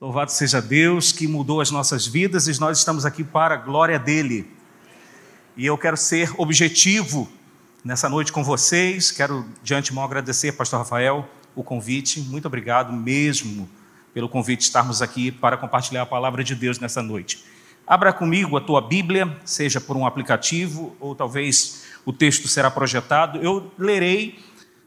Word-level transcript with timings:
Louvado 0.00 0.32
seja 0.32 0.62
Deus 0.62 1.12
que 1.12 1.28
mudou 1.28 1.60
as 1.60 1.70
nossas 1.70 2.06
vidas 2.06 2.48
e 2.48 2.58
nós 2.58 2.78
estamos 2.78 3.04
aqui 3.04 3.22
para 3.22 3.52
a 3.52 3.58
glória 3.58 3.98
dele. 3.98 4.50
E 5.54 5.66
eu 5.66 5.76
quero 5.76 5.94
ser 5.94 6.32
objetivo 6.38 7.28
nessa 7.84 8.08
noite 8.08 8.32
com 8.32 8.42
vocês. 8.42 9.10
Quero 9.10 9.44
de 9.62 9.74
antemão 9.74 10.02
agradecer, 10.02 10.52
Pastor 10.52 10.78
Rafael, 10.78 11.28
o 11.54 11.62
convite. 11.62 12.18
Muito 12.18 12.46
obrigado 12.46 12.94
mesmo 12.94 13.68
pelo 14.14 14.26
convite 14.26 14.60
de 14.60 14.64
estarmos 14.64 15.02
aqui 15.02 15.30
para 15.30 15.58
compartilhar 15.58 16.00
a 16.00 16.06
palavra 16.06 16.42
de 16.42 16.54
Deus 16.54 16.78
nessa 16.78 17.02
noite. 17.02 17.44
Abra 17.86 18.10
comigo 18.10 18.56
a 18.56 18.60
tua 18.62 18.80
Bíblia, 18.80 19.38
seja 19.44 19.82
por 19.82 19.98
um 19.98 20.06
aplicativo 20.06 20.96
ou 20.98 21.14
talvez 21.14 21.84
o 22.06 22.12
texto 22.12 22.48
será 22.48 22.70
projetado. 22.70 23.38
Eu 23.40 23.70
lerei 23.76 24.38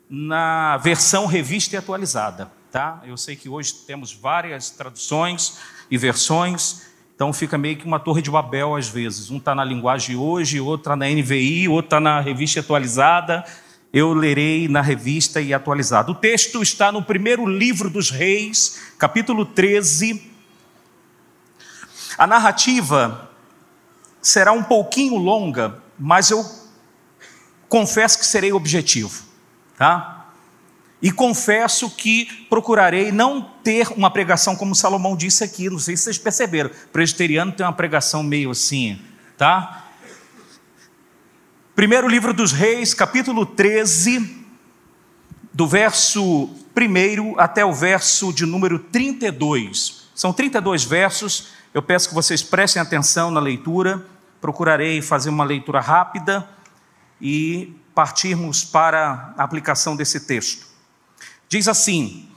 na 0.10 0.78
versão 0.78 1.28
revista 1.28 1.76
e 1.76 1.78
atualizada 1.78 2.63
tá? 2.74 3.04
Eu 3.06 3.16
sei 3.16 3.36
que 3.36 3.48
hoje 3.48 3.72
temos 3.86 4.12
várias 4.12 4.72
traduções 4.72 5.60
e 5.92 5.96
versões, 5.96 6.82
então 7.16 7.32
fica 7.32 7.56
meio 7.56 7.78
que 7.78 7.86
uma 7.86 8.00
torre 8.00 8.20
de 8.20 8.32
Babel 8.32 8.76
às 8.76 8.90
vezes. 8.90 9.30
Um 9.30 9.38
está 9.38 9.54
na 9.54 9.64
linguagem 9.64 10.16
hoje, 10.16 10.60
outro 10.60 10.96
na 10.96 11.06
NVI, 11.06 11.68
outro 11.68 11.86
está 11.86 12.00
na 12.00 12.20
revista 12.20 12.62
atualizada. 12.62 13.46
Eu 13.94 14.12
lerei 14.12 14.68
na 14.68 14.82
revista 14.82 15.40
e 15.40 15.54
atualizada. 15.54 16.10
O 16.10 16.16
texto 16.16 16.64
está 16.64 16.92
no 16.92 17.04
primeiro 17.04 17.46
livro 17.46 17.92
dos 17.92 18.10
Reis, 18.10 18.82
capítulo 18.98 19.46
13. 19.46 20.32
A 22.18 22.26
narrativa 22.26 23.30
será 24.20 24.52
um 24.52 24.64
pouquinho 24.64 25.18
longa, 25.18 25.80
mas 26.00 26.32
eu 26.32 26.44
confesso 27.70 28.18
que 28.18 28.26
serei 28.26 28.52
objetivo, 28.52 29.24
tá? 29.78 30.13
E 31.04 31.12
confesso 31.12 31.90
que 31.90 32.46
procurarei 32.50 33.12
não 33.12 33.42
ter 33.62 33.90
uma 33.90 34.10
pregação 34.10 34.56
como 34.56 34.74
Salomão 34.74 35.18
disse 35.18 35.44
aqui, 35.44 35.70
não 35.70 35.78
sei 35.78 35.98
se 35.98 36.04
vocês 36.04 36.18
perceberam. 36.18 36.72
Presbiteriano 36.94 37.52
tem 37.52 37.66
uma 37.66 37.74
pregação 37.74 38.24
meio 38.24 38.52
assim, 38.52 38.98
tá? 39.38 39.84
Primeiro 41.76 42.08
livro 42.08 42.34
dos 42.34 42.54
Reis, 42.54 42.94
capítulo 42.94 43.46
13, 43.46 44.46
do 45.54 45.68
verso 45.68 46.50
1 46.74 47.38
até 47.38 47.66
o 47.66 47.74
verso 47.74 48.32
de 48.32 48.46
número 48.46 48.80
32. 48.80 50.08
São 50.16 50.32
32 50.32 50.86
versos, 50.86 51.50
eu 51.74 51.82
peço 51.82 52.08
que 52.08 52.16
vocês 52.16 52.42
prestem 52.42 52.82
atenção 52.82 53.30
na 53.30 53.42
leitura. 53.42 54.06
Procurarei 54.40 55.02
fazer 55.02 55.30
uma 55.30 55.44
leitura 55.44 55.82
rápida 55.82 56.48
e 57.20 57.76
partirmos 57.94 58.64
para 58.64 59.34
a 59.38 59.44
aplicação 59.44 59.98
desse 59.98 60.22
texto. 60.22 60.73
Diz 61.50 61.68
assim: 61.68 62.28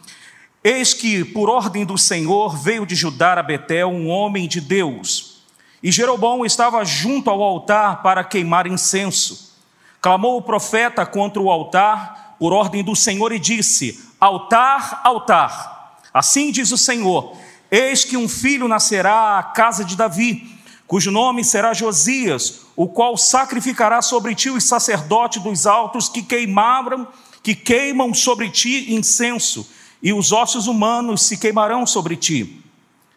Eis 0.62 0.92
que, 0.92 1.24
por 1.24 1.48
ordem 1.48 1.84
do 1.84 1.96
Senhor, 1.96 2.56
veio 2.56 2.84
de 2.84 2.94
Judá 2.94 3.34
a 3.34 3.42
Betel 3.42 3.88
um 3.88 4.08
homem 4.08 4.48
de 4.48 4.60
Deus. 4.60 5.44
E 5.82 5.92
Jeroboão 5.92 6.44
estava 6.44 6.84
junto 6.84 7.30
ao 7.30 7.42
altar 7.42 8.02
para 8.02 8.24
queimar 8.24 8.66
incenso. 8.66 9.54
Clamou 10.00 10.36
o 10.36 10.42
profeta 10.42 11.06
contra 11.06 11.40
o 11.40 11.50
altar, 11.50 12.36
por 12.38 12.52
ordem 12.52 12.82
do 12.82 12.96
Senhor, 12.96 13.32
e 13.32 13.38
disse: 13.38 14.04
Altar, 14.18 15.00
altar. 15.04 16.00
Assim 16.12 16.50
diz 16.50 16.72
o 16.72 16.78
Senhor: 16.78 17.36
Eis 17.70 18.04
que 18.04 18.16
um 18.16 18.28
filho 18.28 18.66
nascerá 18.66 19.38
à 19.38 19.42
casa 19.42 19.84
de 19.84 19.96
Davi, 19.96 20.58
cujo 20.86 21.10
nome 21.10 21.44
será 21.44 21.72
Josias, 21.74 22.62
o 22.74 22.88
qual 22.88 23.16
sacrificará 23.16 24.02
sobre 24.02 24.34
ti 24.34 24.50
os 24.50 24.64
sacerdotes 24.64 25.42
dos 25.42 25.66
altos 25.66 26.08
que 26.08 26.22
queimaram 26.22 27.06
que 27.46 27.54
queimam 27.54 28.12
sobre 28.12 28.50
ti 28.50 28.92
incenso, 28.92 29.70
e 30.02 30.12
os 30.12 30.32
ossos 30.32 30.66
humanos 30.66 31.22
se 31.22 31.36
queimarão 31.36 31.86
sobre 31.86 32.16
ti. 32.16 32.60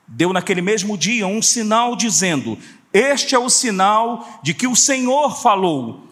Deu 0.08 0.32
naquele 0.32 0.62
mesmo 0.62 0.96
dia 0.96 1.26
um 1.26 1.42
sinal 1.42 1.96
dizendo: 1.96 2.56
Este 2.94 3.34
é 3.34 3.40
o 3.40 3.50
sinal 3.50 4.40
de 4.44 4.54
que 4.54 4.68
o 4.68 4.76
Senhor 4.76 5.42
falou. 5.42 6.04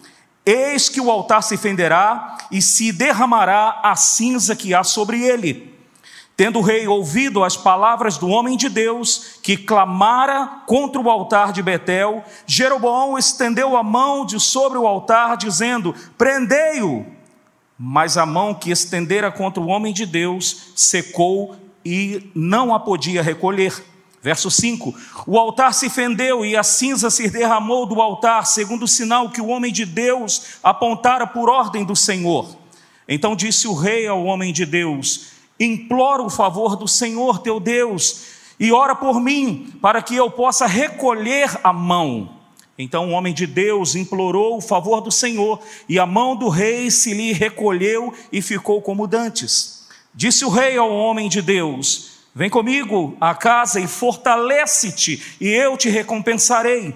Eis 0.44 0.88
que 0.88 1.00
o 1.00 1.12
altar 1.12 1.44
se 1.44 1.56
fenderá 1.56 2.38
e 2.50 2.60
se 2.60 2.90
derramará 2.90 3.78
a 3.84 3.94
cinza 3.94 4.56
que 4.56 4.74
há 4.74 4.82
sobre 4.82 5.22
ele. 5.22 5.72
Tendo 6.36 6.58
o 6.58 6.62
rei 6.62 6.88
ouvido 6.88 7.44
as 7.44 7.56
palavras 7.56 8.18
do 8.18 8.26
homem 8.26 8.56
de 8.56 8.68
Deus, 8.68 9.38
que 9.44 9.56
clamara 9.56 10.62
contra 10.66 11.00
o 11.00 11.08
altar 11.08 11.52
de 11.52 11.62
Betel, 11.62 12.24
Jeroboão 12.48 13.16
estendeu 13.16 13.76
a 13.76 13.82
mão 13.84 14.26
de 14.26 14.40
sobre 14.40 14.76
o 14.76 14.88
altar, 14.88 15.36
dizendo: 15.36 15.94
Prendei-o 16.16 17.16
mas 17.78 18.16
a 18.16 18.26
mão 18.26 18.52
que 18.52 18.70
estendera 18.70 19.30
contra 19.30 19.62
o 19.62 19.68
homem 19.68 19.92
de 19.92 20.04
Deus 20.04 20.72
secou 20.74 21.54
e 21.84 22.30
não 22.34 22.74
a 22.74 22.80
podia 22.80 23.22
recolher. 23.22 23.84
Verso 24.20 24.50
5: 24.50 24.94
O 25.26 25.38
altar 25.38 25.72
se 25.72 25.88
fendeu 25.88 26.44
e 26.44 26.56
a 26.56 26.62
cinza 26.64 27.08
se 27.08 27.30
derramou 27.30 27.86
do 27.86 28.02
altar, 28.02 28.46
segundo 28.46 28.82
o 28.82 28.88
sinal 28.88 29.30
que 29.30 29.40
o 29.40 29.46
homem 29.46 29.72
de 29.72 29.84
Deus 29.84 30.58
apontara 30.62 31.26
por 31.26 31.48
ordem 31.48 31.84
do 31.84 31.94
Senhor. 31.94 32.56
Então 33.06 33.36
disse 33.36 33.68
o 33.68 33.74
rei 33.74 34.08
ao 34.08 34.24
homem 34.24 34.52
de 34.52 34.66
Deus: 34.66 35.28
Imploro 35.58 36.26
o 36.26 36.30
favor 36.30 36.74
do 36.74 36.88
Senhor 36.88 37.38
teu 37.38 37.60
Deus 37.60 38.38
e 38.58 38.72
ora 38.72 38.96
por 38.96 39.20
mim, 39.20 39.72
para 39.80 40.02
que 40.02 40.16
eu 40.16 40.28
possa 40.30 40.66
recolher 40.66 41.60
a 41.62 41.72
mão. 41.72 42.37
Então 42.78 43.08
o 43.08 43.10
homem 43.10 43.34
de 43.34 43.44
Deus 43.44 43.96
implorou 43.96 44.56
o 44.56 44.60
favor 44.60 45.00
do 45.00 45.10
Senhor, 45.10 45.60
e 45.88 45.98
a 45.98 46.06
mão 46.06 46.36
do 46.36 46.48
rei 46.48 46.90
se 46.92 47.12
lhe 47.12 47.32
recolheu 47.32 48.14
e 48.32 48.40
ficou 48.40 48.80
como 48.80 49.08
dantes. 49.08 49.88
Disse 50.14 50.44
o 50.44 50.48
rei 50.48 50.76
ao 50.76 50.90
homem 50.90 51.28
de 51.28 51.42
Deus: 51.42 52.18
Vem 52.32 52.48
comigo 52.48 53.16
à 53.20 53.34
casa 53.34 53.80
e 53.80 53.88
fortalece-te, 53.88 55.36
e 55.40 55.48
eu 55.48 55.76
te 55.76 55.88
recompensarei. 55.88 56.94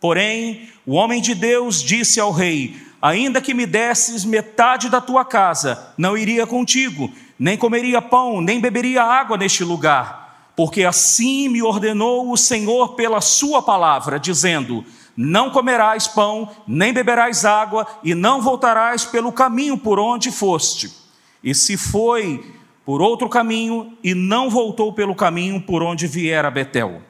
Porém, 0.00 0.68
o 0.86 0.92
homem 0.92 1.20
de 1.20 1.34
Deus 1.34 1.82
disse 1.82 2.20
ao 2.20 2.30
rei: 2.30 2.76
Ainda 3.02 3.40
que 3.40 3.54
me 3.54 3.66
desses 3.66 4.24
metade 4.24 4.88
da 4.88 5.00
tua 5.00 5.24
casa, 5.24 5.92
não 5.98 6.16
iria 6.16 6.46
contigo, 6.46 7.10
nem 7.36 7.56
comeria 7.56 8.00
pão, 8.00 8.40
nem 8.40 8.60
beberia 8.60 9.02
água 9.02 9.36
neste 9.36 9.64
lugar, 9.64 10.52
porque 10.54 10.84
assim 10.84 11.48
me 11.48 11.60
ordenou 11.60 12.30
o 12.30 12.36
Senhor 12.36 12.94
pela 12.94 13.20
sua 13.20 13.60
palavra, 13.60 14.18
dizendo: 14.20 14.84
não 15.20 15.50
comerás 15.50 16.06
pão, 16.06 16.48
nem 16.64 16.92
beberás 16.92 17.44
água, 17.44 17.84
e 18.04 18.14
não 18.14 18.40
voltarás 18.40 19.04
pelo 19.04 19.32
caminho 19.32 19.76
por 19.76 19.98
onde 19.98 20.30
foste. 20.30 20.92
E 21.42 21.52
se 21.56 21.76
foi 21.76 22.54
por 22.84 23.02
outro 23.02 23.28
caminho, 23.28 23.98
e 24.02 24.14
não 24.14 24.48
voltou 24.48 24.92
pelo 24.92 25.16
caminho 25.16 25.60
por 25.60 25.82
onde 25.82 26.06
viera 26.06 26.48
Betel. 26.52 27.02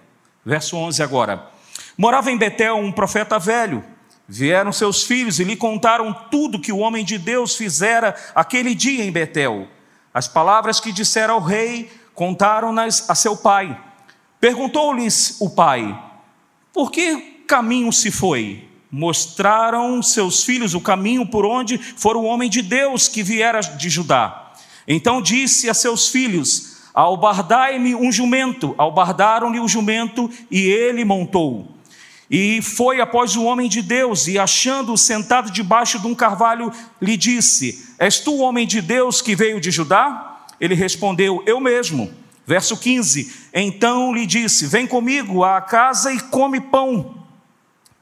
Verso 0.42 0.74
11 0.74 1.02
agora. 1.02 1.50
Morava 1.98 2.30
em 2.30 2.38
Betel 2.38 2.76
um 2.78 2.90
profeta 2.90 3.38
velho. 3.38 3.84
Vieram 4.26 4.72
seus 4.72 5.04
filhos 5.04 5.38
e 5.38 5.44
lhe 5.44 5.54
contaram 5.54 6.12
tudo 6.30 6.58
que 6.58 6.72
o 6.72 6.78
homem 6.78 7.04
de 7.04 7.18
Deus 7.18 7.56
fizera 7.56 8.16
aquele 8.34 8.74
dia 8.74 9.04
em 9.04 9.12
Betel. 9.12 9.68
As 10.14 10.26
palavras 10.26 10.80
que 10.80 10.92
dissera 10.92 11.34
ao 11.34 11.40
rei, 11.40 11.92
contaram-nas 12.14 13.08
a 13.10 13.14
seu 13.14 13.36
pai. 13.36 13.78
Perguntou-lhes 14.40 15.36
o 15.40 15.50
pai: 15.50 15.96
Por 16.72 16.90
que 16.90 17.37
caminho 17.48 17.90
se 17.90 18.10
foi? 18.10 18.68
Mostraram 18.90 20.02
seus 20.02 20.44
filhos 20.44 20.74
o 20.74 20.80
caminho 20.80 21.26
por 21.26 21.44
onde 21.44 21.78
for 21.78 22.16
o 22.16 22.22
homem 22.22 22.48
de 22.48 22.62
Deus 22.62 23.08
que 23.08 23.22
viera 23.22 23.60
de 23.60 23.88
Judá. 23.88 24.52
Então 24.86 25.20
disse 25.20 25.68
a 25.68 25.74
seus 25.74 26.08
filhos: 26.08 26.76
Albardai-me 26.94 27.94
um 27.94 28.12
jumento. 28.12 28.74
Albardaram-lhe 28.78 29.58
o 29.58 29.68
jumento 29.68 30.30
e 30.50 30.60
ele 30.60 31.04
montou. 31.04 31.74
E 32.30 32.60
foi 32.60 33.00
após 33.00 33.34
o 33.34 33.44
homem 33.44 33.70
de 33.70 33.80
Deus, 33.80 34.28
e 34.28 34.38
achando-o 34.38 34.98
sentado 34.98 35.50
debaixo 35.50 35.98
de 35.98 36.06
um 36.06 36.14
carvalho, 36.14 36.70
lhe 37.00 37.16
disse: 37.16 37.94
És 37.98 38.20
tu 38.20 38.32
o 38.32 38.40
homem 38.40 38.66
de 38.66 38.82
Deus 38.82 39.22
que 39.22 39.34
veio 39.34 39.60
de 39.60 39.70
Judá? 39.70 40.44
Ele 40.60 40.74
respondeu: 40.74 41.42
Eu 41.46 41.60
mesmo. 41.60 42.12
Verso 42.46 42.76
15: 42.76 43.32
Então 43.54 44.14
lhe 44.14 44.26
disse: 44.26 44.66
Vem 44.66 44.86
comigo 44.86 45.44
à 45.44 45.60
casa 45.60 46.12
e 46.12 46.20
come 46.20 46.60
pão. 46.60 47.17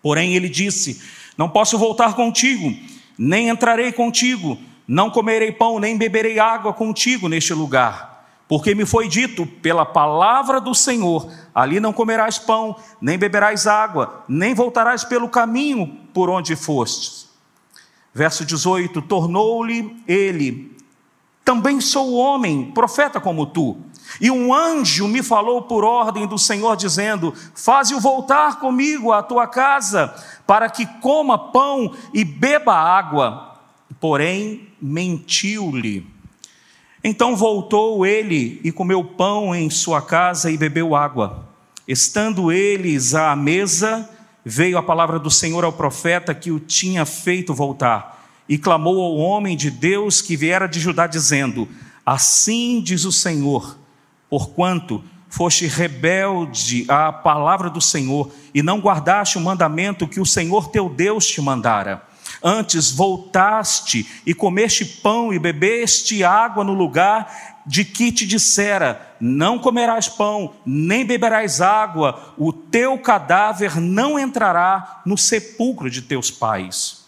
Porém, 0.07 0.37
ele 0.37 0.49
disse: 0.49 1.03
Não 1.37 1.49
posso 1.49 1.77
voltar 1.77 2.15
contigo, 2.15 2.73
nem 3.19 3.49
entrarei 3.49 3.91
contigo, 3.91 4.57
não 4.87 5.11
comerei 5.11 5.51
pão, 5.51 5.81
nem 5.81 5.99
beberei 5.99 6.39
água 6.39 6.73
contigo 6.73 7.29
neste 7.29 7.53
lugar. 7.53 8.25
Porque 8.47 8.73
me 8.73 8.87
foi 8.87 9.09
dito 9.09 9.45
pela 9.45 9.85
palavra 9.85 10.61
do 10.61 10.77
Senhor: 10.77 11.29
ali 11.53 11.81
não 11.81 11.93
comerás 11.93 12.39
pão, 12.39 12.77
nem 13.01 13.19
beberás 13.19 13.67
água, 13.67 14.25
nem 14.29 14.55
voltarás 14.55 15.03
pelo 15.03 15.29
caminho 15.29 15.99
por 16.15 16.31
onde 16.31 16.55
fostes. 16.55 17.29
Verso 18.15 18.45
18: 18.45 19.03
Tornou-lhe 19.03 19.97
ele: 20.07 20.71
Também 21.45 21.81
sou 21.81 22.15
homem, 22.15 22.71
profeta 22.71 23.21
como 23.21 23.45
tu. 23.45 23.77
E 24.21 24.31
um 24.31 24.55
anjo 24.55 25.09
me 25.09 25.23
falou 25.23 25.63
por 25.63 25.85
ordem 25.85 26.27
do 26.27 26.39
Senhor, 26.39 26.77
dizendo: 26.77 27.35
Faze-o 27.55 28.01
voltar 28.01 28.59
comigo 28.59 29.13
à 29.13 29.23
tua 29.23 29.47
casa, 29.47 30.15
para 30.47 30.71
que 30.71 30.87
coma 31.01 31.39
pão 31.39 31.95
e 32.15 32.25
beba 32.25 32.75
água. 32.75 33.57
Porém, 34.01 34.69
mentiu-lhe. 34.81 36.07
Então 37.03 37.37
voltou 37.37 38.05
ele 38.05 38.61
e 38.65 38.73
comeu 38.73 39.05
pão 39.05 39.55
em 39.55 39.71
sua 39.71 40.03
casa 40.03 40.51
e 40.51 40.57
bebeu 40.57 40.95
água. 40.95 41.47
Estando 41.87 42.51
eles 42.51 43.15
à 43.15 43.37
mesa, 43.37 44.11
veio 44.45 44.77
a 44.77 44.83
palavra 44.83 45.19
do 45.19 45.31
Senhor 45.31 45.65
ao 45.65 45.73
profeta 45.73 46.35
que 46.35 46.51
o 46.51 46.59
tinha 46.59 47.05
feito 47.05 47.55
voltar, 47.55 48.25
e 48.49 48.59
clamou 48.59 49.01
ao 49.03 49.17
homem 49.17 49.57
de 49.57 49.71
Deus 49.71 50.21
que 50.21 50.37
viera 50.37 50.67
de 50.67 50.81
Judá, 50.81 51.07
dizendo: 51.07 51.69
Assim 52.05 52.81
diz 52.81 53.05
o 53.05 53.13
Senhor, 53.13 53.79
porquanto 54.29 55.03
foste 55.29 55.67
rebelde 55.67 56.87
à 56.89 57.13
palavra 57.13 57.69
do 57.69 57.81
Senhor 57.81 58.31
e 58.55 58.63
não 58.63 58.81
guardaste 58.81 59.39
o 59.39 59.41
mandamento 59.41 60.09
que 60.09 60.21
o 60.21 60.27
Senhor 60.27 60.69
teu 60.69 60.89
Deus 60.89 61.27
te 61.27 61.41
mandara. 61.41 62.03
Antes 62.43 62.91
voltaste 62.91 64.23
e 64.25 64.35
comeste 64.35 64.85
pão 64.85 65.33
e 65.33 65.39
bebeste 65.39 66.23
água 66.23 66.63
no 66.63 66.73
lugar 66.73 67.63
de 67.67 67.85
que 67.85 68.13
te 68.13 68.27
dissera: 68.27 69.15
Não 69.21 69.59
comerás 69.59 70.09
pão, 70.09 70.55
nem 70.65 71.05
beberás 71.05 71.61
água, 71.61 72.35
o 72.37 72.53
teu 72.53 72.99
cadáver 72.99 73.81
não 73.81 74.19
entrará 74.19 75.03
no 75.05 75.17
sepulcro 75.19 75.91
de 75.91 76.03
teus 76.03 76.31
pais. 76.31 77.05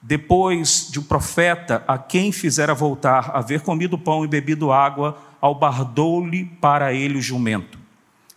Depois 0.00 0.88
de 0.90 0.98
o 0.98 1.02
um 1.02 1.04
profeta 1.04 1.84
a 1.86 1.96
quem 1.96 2.32
fizera 2.32 2.74
voltar, 2.74 3.30
haver 3.34 3.60
comido 3.60 3.96
pão 3.96 4.24
e 4.24 4.28
bebido 4.28 4.72
água, 4.72 5.16
albardou-lhe 5.42 6.44
para 6.60 6.94
ele 6.94 7.18
o 7.18 7.22
jumento. 7.22 7.78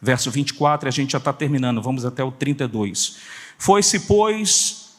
Verso 0.02 0.32
24, 0.32 0.90
a 0.90 0.92
gente 0.92 1.12
já 1.12 1.20
está 1.20 1.32
terminando, 1.32 1.82
vamos 1.82 2.04
até 2.04 2.24
o 2.24 2.32
32. 2.32 3.18
Foi-se, 3.58 4.02
pois, 4.02 4.98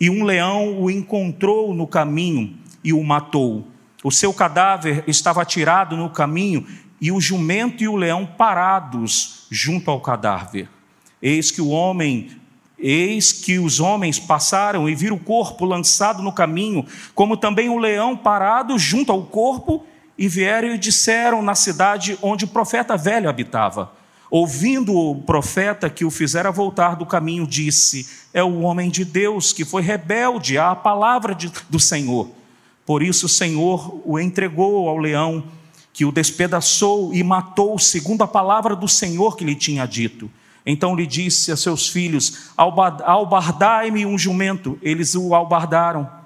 e 0.00 0.10
um 0.10 0.24
leão 0.24 0.80
o 0.80 0.90
encontrou 0.90 1.74
no 1.74 1.86
caminho 1.86 2.58
e 2.82 2.92
o 2.92 3.04
matou. 3.04 3.68
O 4.02 4.10
seu 4.10 4.32
cadáver 4.32 5.04
estava 5.06 5.42
atirado 5.42 5.96
no 5.96 6.10
caminho 6.10 6.66
e 7.00 7.12
o 7.12 7.20
jumento 7.20 7.84
e 7.84 7.88
o 7.88 7.96
leão 7.96 8.26
parados 8.26 9.46
junto 9.50 9.90
ao 9.90 10.00
cadáver. 10.00 10.68
Eis 11.20 11.50
que 11.50 11.60
o 11.60 11.68
homem 11.68 12.40
Eis 12.84 13.30
que 13.30 13.60
os 13.60 13.78
homens 13.78 14.18
passaram 14.18 14.88
e 14.88 14.94
viram 14.96 15.14
o 15.14 15.20
corpo 15.20 15.64
lançado 15.64 16.20
no 16.20 16.32
caminho, 16.32 16.84
como 17.14 17.36
também 17.36 17.68
o 17.68 17.78
leão 17.78 18.16
parado 18.16 18.76
junto 18.76 19.12
ao 19.12 19.22
corpo, 19.22 19.86
e 20.22 20.28
vieram 20.28 20.68
e 20.68 20.78
disseram 20.78 21.42
na 21.42 21.52
cidade 21.52 22.16
onde 22.22 22.44
o 22.44 22.48
profeta 22.48 22.96
velho 22.96 23.28
habitava. 23.28 23.90
Ouvindo 24.30 24.94
o 24.94 25.16
profeta 25.16 25.90
que 25.90 26.04
o 26.04 26.12
fizera 26.12 26.52
voltar 26.52 26.94
do 26.94 27.04
caminho, 27.04 27.44
disse: 27.44 28.08
É 28.32 28.40
o 28.40 28.60
homem 28.60 28.88
de 28.88 29.04
Deus 29.04 29.52
que 29.52 29.64
foi 29.64 29.82
rebelde 29.82 30.56
à 30.56 30.76
palavra 30.76 31.34
de, 31.34 31.50
do 31.68 31.80
Senhor. 31.80 32.30
Por 32.86 33.02
isso 33.02 33.26
o 33.26 33.28
Senhor 33.28 34.00
o 34.04 34.16
entregou 34.16 34.88
ao 34.88 34.96
leão, 34.96 35.42
que 35.92 36.04
o 36.04 36.12
despedaçou 36.12 37.12
e 37.12 37.20
matou, 37.24 37.76
segundo 37.76 38.22
a 38.22 38.28
palavra 38.28 38.76
do 38.76 38.86
Senhor 38.86 39.36
que 39.36 39.44
lhe 39.44 39.56
tinha 39.56 39.84
dito. 39.86 40.30
Então 40.64 40.94
lhe 40.94 41.04
disse 41.04 41.50
a 41.50 41.56
seus 41.56 41.88
filhos: 41.88 42.52
Albardai-me 42.56 44.06
um 44.06 44.16
jumento. 44.16 44.78
Eles 44.82 45.16
o 45.16 45.34
albardaram. 45.34 46.21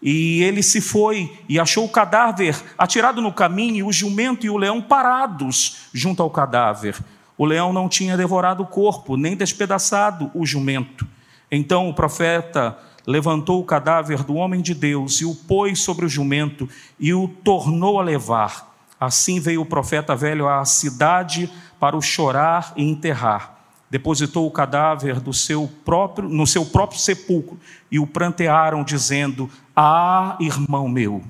E 0.00 0.42
ele 0.42 0.62
se 0.62 0.80
foi 0.80 1.38
e 1.48 1.58
achou 1.58 1.84
o 1.84 1.88
cadáver 1.88 2.56
atirado 2.76 3.22
no 3.22 3.32
caminho, 3.32 3.76
e 3.76 3.82
o 3.82 3.92
jumento 3.92 4.46
e 4.46 4.50
o 4.50 4.56
leão 4.56 4.80
parados 4.80 5.88
junto 5.92 6.22
ao 6.22 6.30
cadáver. 6.30 6.96
O 7.36 7.44
leão 7.44 7.72
não 7.72 7.88
tinha 7.88 8.16
devorado 8.16 8.62
o 8.62 8.66
corpo, 8.66 9.16
nem 9.16 9.36
despedaçado 9.36 10.30
o 10.34 10.46
jumento. 10.46 11.06
Então 11.50 11.88
o 11.88 11.94
profeta 11.94 12.78
levantou 13.06 13.60
o 13.60 13.64
cadáver 13.64 14.24
do 14.24 14.34
homem 14.34 14.60
de 14.60 14.74
Deus 14.74 15.20
e 15.20 15.24
o 15.24 15.34
pôs 15.34 15.80
sobre 15.80 16.04
o 16.04 16.08
jumento 16.08 16.68
e 16.98 17.14
o 17.14 17.28
tornou 17.28 18.00
a 18.00 18.02
levar. 18.02 18.74
Assim 18.98 19.38
veio 19.38 19.60
o 19.60 19.66
profeta 19.66 20.16
velho 20.16 20.48
à 20.48 20.64
cidade 20.64 21.50
para 21.78 21.96
o 21.96 22.02
chorar 22.02 22.72
e 22.76 22.82
enterrar 22.82 23.56
depositou 23.88 24.46
o 24.46 24.50
cadáver 24.50 25.20
seu 25.32 25.70
próprio, 25.84 26.28
no 26.28 26.46
seu 26.46 26.64
próprio 26.66 26.98
sepulcro 26.98 27.58
e 27.90 27.98
o 27.98 28.06
prantearam, 28.06 28.82
dizendo: 28.82 29.48
Ah, 29.78 30.38
irmão 30.40 30.88
meu. 30.88 31.22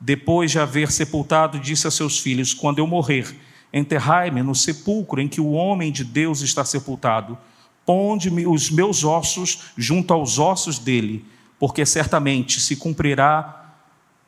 Depois 0.00 0.50
de 0.50 0.58
haver 0.58 0.90
sepultado, 0.90 1.60
disse 1.60 1.86
a 1.86 1.90
seus 1.90 2.18
filhos: 2.18 2.54
Quando 2.54 2.78
eu 2.78 2.86
morrer, 2.86 3.38
enterrai-me 3.70 4.42
no 4.42 4.54
sepulcro 4.54 5.20
em 5.20 5.28
que 5.28 5.42
o 5.42 5.52
homem 5.52 5.92
de 5.92 6.02
Deus 6.02 6.40
está 6.40 6.64
sepultado. 6.64 7.36
Ponde-me 7.84 8.46
os 8.46 8.70
meus 8.70 9.04
ossos 9.04 9.64
junto 9.76 10.14
aos 10.14 10.38
ossos 10.38 10.78
dele, 10.78 11.26
porque 11.58 11.84
certamente 11.84 12.60
se 12.60 12.76
cumprirá 12.76 13.74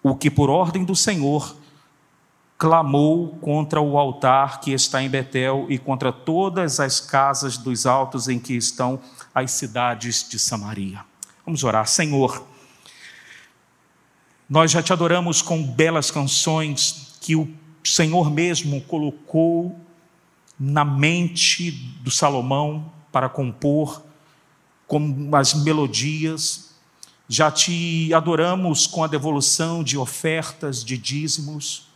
o 0.02 0.14
que, 0.14 0.30
por 0.30 0.50
ordem 0.50 0.84
do 0.84 0.94
Senhor, 0.94 1.56
clamou 2.58 3.38
contra 3.40 3.80
o 3.80 3.96
altar 3.96 4.60
que 4.60 4.72
está 4.72 5.02
em 5.02 5.08
Betel 5.08 5.64
e 5.70 5.78
contra 5.78 6.12
todas 6.12 6.80
as 6.80 7.00
casas 7.00 7.56
dos 7.56 7.86
altos 7.86 8.28
em 8.28 8.38
que 8.38 8.54
estão 8.54 9.00
as 9.34 9.52
cidades 9.52 10.28
de 10.28 10.38
Samaria. 10.38 11.00
Vamos 11.46 11.64
orar, 11.64 11.86
Senhor. 11.86 12.44
Nós 14.48 14.70
já 14.70 14.82
te 14.82 14.92
adoramos 14.92 15.42
com 15.42 15.62
belas 15.62 16.10
canções 16.10 17.18
que 17.20 17.36
o 17.36 17.46
Senhor 17.84 18.30
mesmo 18.30 18.80
colocou 18.82 19.78
na 20.58 20.84
mente 20.84 21.70
do 22.00 22.10
Salomão 22.10 22.90
para 23.12 23.28
compor, 23.28 24.02
com 24.86 25.30
as 25.32 25.52
melodias. 25.52 26.74
Já 27.28 27.50
te 27.50 28.12
adoramos 28.14 28.86
com 28.86 29.04
a 29.04 29.06
devolução 29.06 29.84
de 29.84 29.98
ofertas, 29.98 30.82
de 30.82 30.96
dízimos 30.96 31.88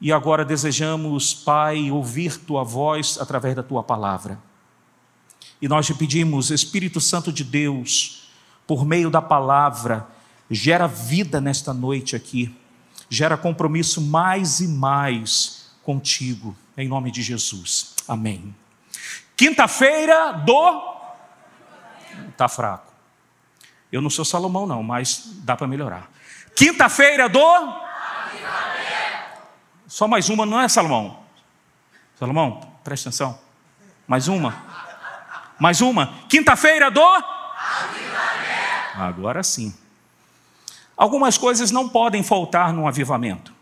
e 0.00 0.12
agora 0.12 0.44
desejamos, 0.44 1.34
Pai, 1.34 1.90
ouvir 1.90 2.36
tua 2.36 2.62
voz 2.62 3.18
através 3.20 3.56
da 3.56 3.62
tua 3.62 3.82
palavra. 3.82 4.38
E 5.60 5.68
nós 5.68 5.86
te 5.86 5.94
pedimos, 5.94 6.50
Espírito 6.50 7.00
Santo 7.00 7.32
de 7.32 7.42
Deus, 7.42 8.28
por 8.66 8.84
meio 8.84 9.10
da 9.10 9.22
palavra, 9.22 10.06
gera 10.52 10.86
vida 10.86 11.40
nesta 11.40 11.72
noite 11.72 12.14
aqui, 12.14 12.54
gera 13.08 13.36
compromisso 13.36 14.00
mais 14.00 14.60
e 14.60 14.68
mais 14.68 15.72
contigo, 15.82 16.54
em 16.76 16.86
nome 16.86 17.10
de 17.10 17.22
Jesus. 17.22 17.94
Amém. 18.06 18.54
Quinta-feira 19.36 20.32
do. 20.32 20.92
Está 22.28 22.48
fraco. 22.48 22.92
Eu 23.90 24.00
não 24.00 24.10
sou 24.10 24.24
Salomão, 24.24 24.66
não, 24.66 24.82
mas 24.82 25.22
dá 25.38 25.56
para 25.56 25.66
melhorar. 25.66 26.10
Quinta-feira 26.54 27.28
do. 27.28 27.82
Só 29.86 30.06
mais 30.06 30.28
uma, 30.28 30.46
não 30.46 30.60
é, 30.60 30.68
Salomão? 30.68 31.22
Salomão, 32.18 32.60
presta 32.84 33.08
atenção. 33.08 33.38
Mais 34.06 34.28
uma. 34.28 34.54
Mais 35.58 35.80
uma. 35.80 36.14
Quinta-feira 36.28 36.90
do. 36.90 37.02
Agora 38.94 39.42
sim. 39.42 39.74
Algumas 40.96 41.38
coisas 41.38 41.70
não 41.70 41.88
podem 41.88 42.22
faltar 42.22 42.72
num 42.72 42.86
avivamento. 42.86 43.52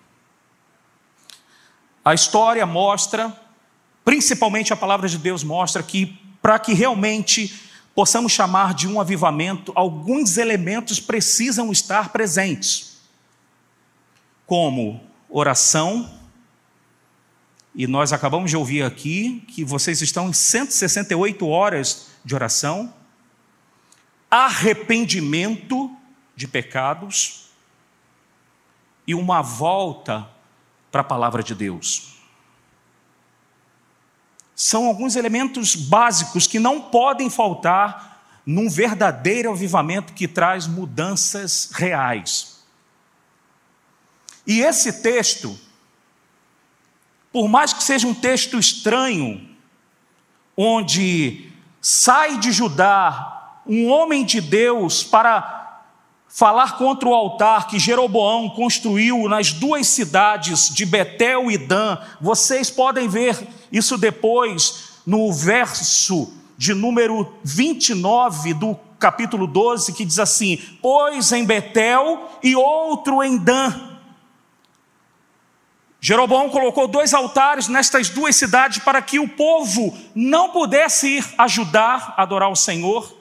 A 2.05 2.15
história 2.15 2.65
mostra, 2.67 3.35
principalmente 4.05 4.73
a 4.73 4.77
palavra 4.77 5.09
de 5.09 5.19
Deus 5.19 5.45
mostra 5.45 5.83
que 5.83 6.19
para 6.41 6.59
que 6.59 6.73
realmente 6.73 7.61
possamos 7.95 8.33
chamar 8.33 8.73
de 8.73 8.89
um 8.89 9.01
avivamento, 9.01 9.73
alguns 9.75 10.39
elementos 10.39 10.99
precisam 10.99 11.71
estar 11.71 12.11
presentes, 12.11 12.99
como 14.47 15.01
oração, 15.29 16.11
e 17.75 17.87
nós 17.87 18.13
acabamos 18.13 18.51
de 18.51 18.57
ouvir 18.57 18.83
aqui 18.83 19.45
que 19.49 19.65
vocês 19.65 20.01
estão 20.03 20.29
em 20.29 20.33
168 20.33 21.47
horas 21.47 22.09
de 22.25 22.35
oração, 22.35 22.93
arrependimento 24.31 25.95
de 26.41 26.49
pecados 26.49 27.51
e 29.07 29.15
uma 29.15 29.43
volta 29.43 30.27
para 30.91 31.03
a 31.03 31.05
palavra 31.05 31.43
de 31.43 31.55
Deus. 31.55 32.17
São 34.57 34.87
alguns 34.87 35.17
elementos 35.17 35.75
básicos 35.75 36.47
que 36.47 36.59
não 36.59 36.81
podem 36.81 37.29
faltar 37.29 38.41
num 38.47 38.71
verdadeiro 38.71 39.53
avivamento 39.53 40.15
que 40.15 40.27
traz 40.27 40.67
mudanças 40.67 41.71
reais. 41.73 42.65
E 44.47 44.61
esse 44.61 45.03
texto 45.03 45.59
por 47.33 47.49
mais 47.49 47.73
que 47.73 47.85
seja 47.85 48.09
um 48.09 48.15
texto 48.15 48.59
estranho, 48.59 49.49
onde 50.57 51.53
sai 51.81 52.39
de 52.39 52.51
Judá 52.51 53.37
um 53.67 53.89
homem 53.89 54.25
de 54.25 54.41
Deus 54.41 55.05
para 55.05 55.60
falar 56.33 56.79
contra 56.79 57.09
o 57.09 57.15
altar 57.15 57.67
que 57.67 57.79
Jeroboão 57.79 58.49
construiu 58.49 59.29
nas 59.29 59.53
duas 59.53 59.87
cidades 59.87 60.71
de 60.73 60.87
Betel 60.87 61.51
e 61.51 61.59
Dan, 61.59 61.99
vocês 62.21 62.71
podem 62.71 63.09
ver 63.09 63.37
isso 63.71 63.99
depois 63.99 65.01
no 65.07 65.33
verso 65.33 66.33
de 66.57 66.73
número 66.73 67.35
29 67.43 68.55
do 68.55 68.79
capítulo 68.99 69.47
12, 69.47 69.93
que 69.93 70.05
diz 70.05 70.19
assim: 70.19 70.59
Pois 70.81 71.33
em 71.33 71.45
Betel 71.45 72.31
e 72.43 72.55
outro 72.55 73.23
em 73.23 73.37
Dan 73.37 73.91
Jeroboão 76.01 76.49
colocou 76.49 76.89
dois 76.89 77.13
altares 77.13 77.69
nestas 77.69 78.09
duas 78.09 78.35
cidades 78.35 78.79
para 78.79 79.03
que 79.03 79.19
o 79.19 79.29
povo 79.29 79.95
não 80.15 80.49
pudesse 80.49 81.19
ir 81.19 81.35
ajudar 81.37 82.15
a 82.17 82.23
adorar 82.23 82.51
o 82.51 82.57
Senhor. 82.57 83.20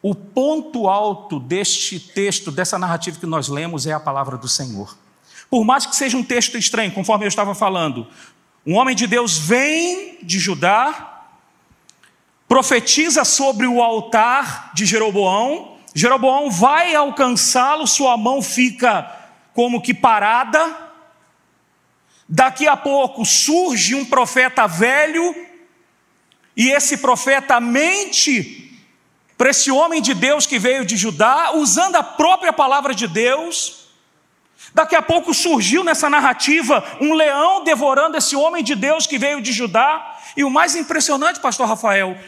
O 0.00 0.14
ponto 0.14 0.88
alto 0.88 1.40
deste 1.40 1.98
texto, 1.98 2.52
dessa 2.52 2.78
narrativa 2.78 3.18
que 3.18 3.26
nós 3.26 3.48
lemos, 3.48 3.86
é 3.86 3.92
a 3.92 4.00
palavra 4.00 4.36
do 4.36 4.48
Senhor. 4.48 4.96
Por 5.50 5.64
mais 5.64 5.86
que 5.86 5.96
seja 5.96 6.16
um 6.16 6.22
texto 6.22 6.56
estranho, 6.56 6.92
conforme 6.92 7.24
eu 7.24 7.28
estava 7.28 7.54
falando, 7.54 8.06
um 8.64 8.74
homem 8.74 8.94
de 8.94 9.06
Deus 9.06 9.36
vem 9.36 10.18
de 10.22 10.38
Judá, 10.38 11.24
profetiza 12.46 13.24
sobre 13.24 13.66
o 13.66 13.82
altar 13.82 14.70
de 14.72 14.86
Jeroboão, 14.86 15.76
Jeroboão 15.94 16.50
vai 16.50 16.94
alcançá-lo, 16.94 17.86
sua 17.86 18.16
mão 18.16 18.40
fica 18.40 19.10
como 19.52 19.82
que 19.82 19.92
parada. 19.92 20.76
Daqui 22.28 22.68
a 22.68 22.76
pouco 22.76 23.24
surge 23.24 23.94
um 23.94 24.04
profeta 24.04 24.66
velho, 24.66 25.34
e 26.56 26.70
esse 26.70 26.98
profeta 26.98 27.58
mente 27.58 28.67
para 29.38 29.50
esse 29.50 29.70
homem 29.70 30.02
de 30.02 30.14
Deus 30.14 30.46
que 30.46 30.58
veio 30.58 30.84
de 30.84 30.96
Judá, 30.96 31.52
usando 31.54 31.94
a 31.94 32.02
própria 32.02 32.52
palavra 32.52 32.92
de 32.92 33.06
Deus. 33.06 33.86
Daqui 34.74 34.96
a 34.96 35.00
pouco 35.00 35.32
surgiu 35.32 35.84
nessa 35.84 36.10
narrativa 36.10 36.84
um 37.00 37.14
leão 37.14 37.62
devorando 37.62 38.16
esse 38.16 38.34
homem 38.34 38.64
de 38.64 38.74
Deus 38.74 39.06
que 39.06 39.16
veio 39.16 39.40
de 39.40 39.52
Judá. 39.52 40.18
E 40.36 40.42
o 40.42 40.50
mais 40.50 40.74
impressionante, 40.74 41.38
pastor 41.38 41.68
Rafael, 41.68 42.18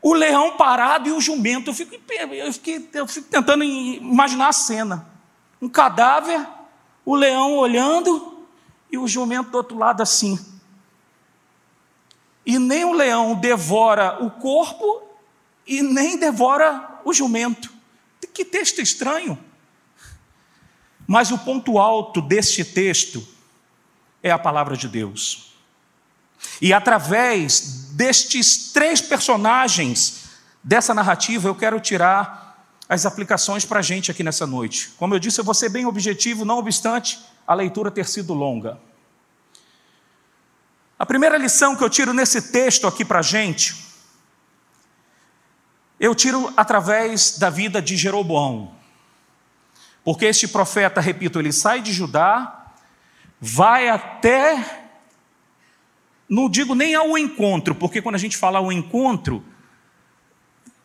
o 0.00 0.14
leão 0.14 0.56
parado 0.56 1.08
e 1.08 1.12
o 1.12 1.20
jumento. 1.20 1.70
Eu 1.70 1.74
fico, 1.74 1.96
eu 2.32 2.52
fico, 2.52 2.96
eu 2.96 3.06
fico 3.08 3.28
tentando 3.28 3.64
imaginar 3.64 4.48
a 4.48 4.52
cena. 4.52 5.08
Um 5.60 5.68
cadáver, 5.68 6.40
o 7.04 7.16
leão 7.16 7.56
olhando 7.56 8.46
e 8.92 8.96
o 8.96 9.08
jumento 9.08 9.50
do 9.50 9.56
outro 9.56 9.76
lado 9.76 10.04
assim. 10.04 10.38
E 12.46 12.60
nem 12.60 12.84
o 12.84 12.92
leão 12.92 13.34
devora 13.34 14.24
o 14.24 14.30
corpo 14.30 15.09
e 15.70 15.82
nem 15.82 16.18
devora 16.18 17.00
o 17.04 17.14
jumento. 17.14 17.72
Que 18.34 18.44
texto 18.44 18.80
estranho. 18.80 19.38
Mas 21.06 21.30
o 21.30 21.38
ponto 21.38 21.78
alto 21.78 22.20
deste 22.20 22.64
texto 22.64 23.26
é 24.22 24.30
a 24.30 24.38
palavra 24.38 24.76
de 24.76 24.88
Deus. 24.88 25.54
E 26.60 26.72
através 26.72 27.90
destes 27.92 28.72
três 28.72 29.00
personagens 29.00 30.24
dessa 30.62 30.92
narrativa, 30.92 31.48
eu 31.48 31.54
quero 31.54 31.78
tirar 31.78 32.66
as 32.88 33.06
aplicações 33.06 33.64
para 33.64 33.78
a 33.78 33.82
gente 33.82 34.10
aqui 34.10 34.22
nessa 34.22 34.46
noite. 34.46 34.92
Como 34.96 35.14
eu 35.14 35.18
disse, 35.18 35.40
eu 35.40 35.44
vou 35.44 35.54
ser 35.54 35.68
bem 35.68 35.86
objetivo, 35.86 36.44
não 36.44 36.58
obstante 36.58 37.20
a 37.46 37.54
leitura 37.54 37.90
ter 37.90 38.06
sido 38.06 38.34
longa. 38.34 38.80
A 40.98 41.06
primeira 41.06 41.36
lição 41.36 41.76
que 41.76 41.84
eu 41.84 41.90
tiro 41.90 42.12
nesse 42.12 42.50
texto 42.50 42.86
aqui 42.86 43.04
para 43.04 43.20
a 43.20 43.22
gente, 43.22 43.89
eu 46.00 46.14
tiro 46.14 46.50
através 46.56 47.38
da 47.38 47.50
vida 47.50 47.82
de 47.82 47.94
Jeroboão. 47.94 48.72
Porque 50.02 50.24
este 50.24 50.48
profeta, 50.48 50.98
repito, 50.98 51.38
ele 51.38 51.52
sai 51.52 51.82
de 51.82 51.92
Judá, 51.92 52.72
vai 53.38 53.90
até, 53.90 54.88
não 56.26 56.48
digo 56.48 56.74
nem 56.74 56.94
ao 56.94 57.18
encontro, 57.18 57.74
porque 57.74 58.00
quando 58.00 58.14
a 58.14 58.18
gente 58.18 58.34
fala 58.34 58.58
ao 58.58 58.72
encontro, 58.72 59.44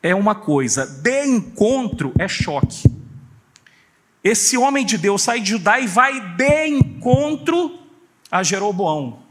é 0.03 0.13
uma 0.13 0.35
coisa, 0.35 0.85
de 0.85 1.25
encontro 1.25 2.11
é 2.19 2.27
choque. 2.27 2.83
Esse 4.21 4.57
homem 4.57 4.85
de 4.85 4.97
Deus 4.97 5.21
sai 5.21 5.39
de 5.39 5.51
Judá 5.51 5.79
e 5.79 5.87
vai 5.87 6.19
de 6.35 6.67
encontro 6.67 7.79
a 8.29 8.43
Jeroboão. 8.43 9.24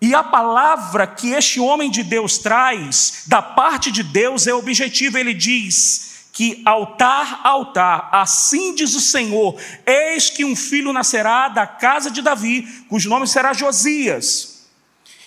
E 0.00 0.14
a 0.14 0.22
palavra 0.22 1.06
que 1.06 1.30
este 1.30 1.58
homem 1.58 1.90
de 1.90 2.02
Deus 2.02 2.38
traz, 2.38 3.24
da 3.26 3.40
parte 3.40 3.90
de 3.90 4.02
Deus, 4.02 4.46
é 4.46 4.52
objetivo. 4.52 5.16
Ele 5.16 5.32
diz: 5.32 6.06
que 6.36 6.60
altar, 6.66 7.40
altar, 7.44 8.10
assim 8.12 8.74
diz 8.74 8.94
o 8.94 9.00
Senhor: 9.00 9.58
eis 9.86 10.28
que 10.28 10.44
um 10.44 10.54
filho 10.54 10.92
nascerá 10.92 11.48
da 11.48 11.66
casa 11.66 12.10
de 12.10 12.20
Davi, 12.20 12.62
cujo 12.90 13.08
nome 13.08 13.26
será 13.26 13.54
Josias. 13.54 14.66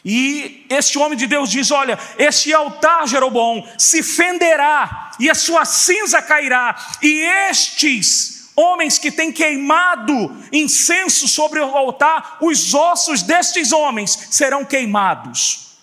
E 0.05 0.67
este 0.69 0.99
homem 0.99 1.17
de 1.17 1.25
Deus 1.25 1.49
diz: 1.49 1.71
Olha, 1.71 1.97
este 2.19 2.53
altar, 2.53 3.07
Jeroboão, 3.07 3.67
se 3.75 4.03
fenderá, 4.03 5.11
e 5.19 5.31
a 5.31 5.33
sua 5.33 5.65
cinza 5.65 6.21
cairá, 6.21 6.75
e 7.01 7.21
estes 7.49 8.38
homens 8.59 8.97
que 8.97 9.11
têm 9.11 9.31
queimado 9.31 10.35
incenso 10.51 11.27
sobre 11.27 11.59
o 11.59 11.77
altar, 11.77 12.37
os 12.41 12.73
ossos 12.73 13.21
destes 13.21 13.71
homens 13.71 14.27
serão 14.29 14.65
queimados. 14.65 15.77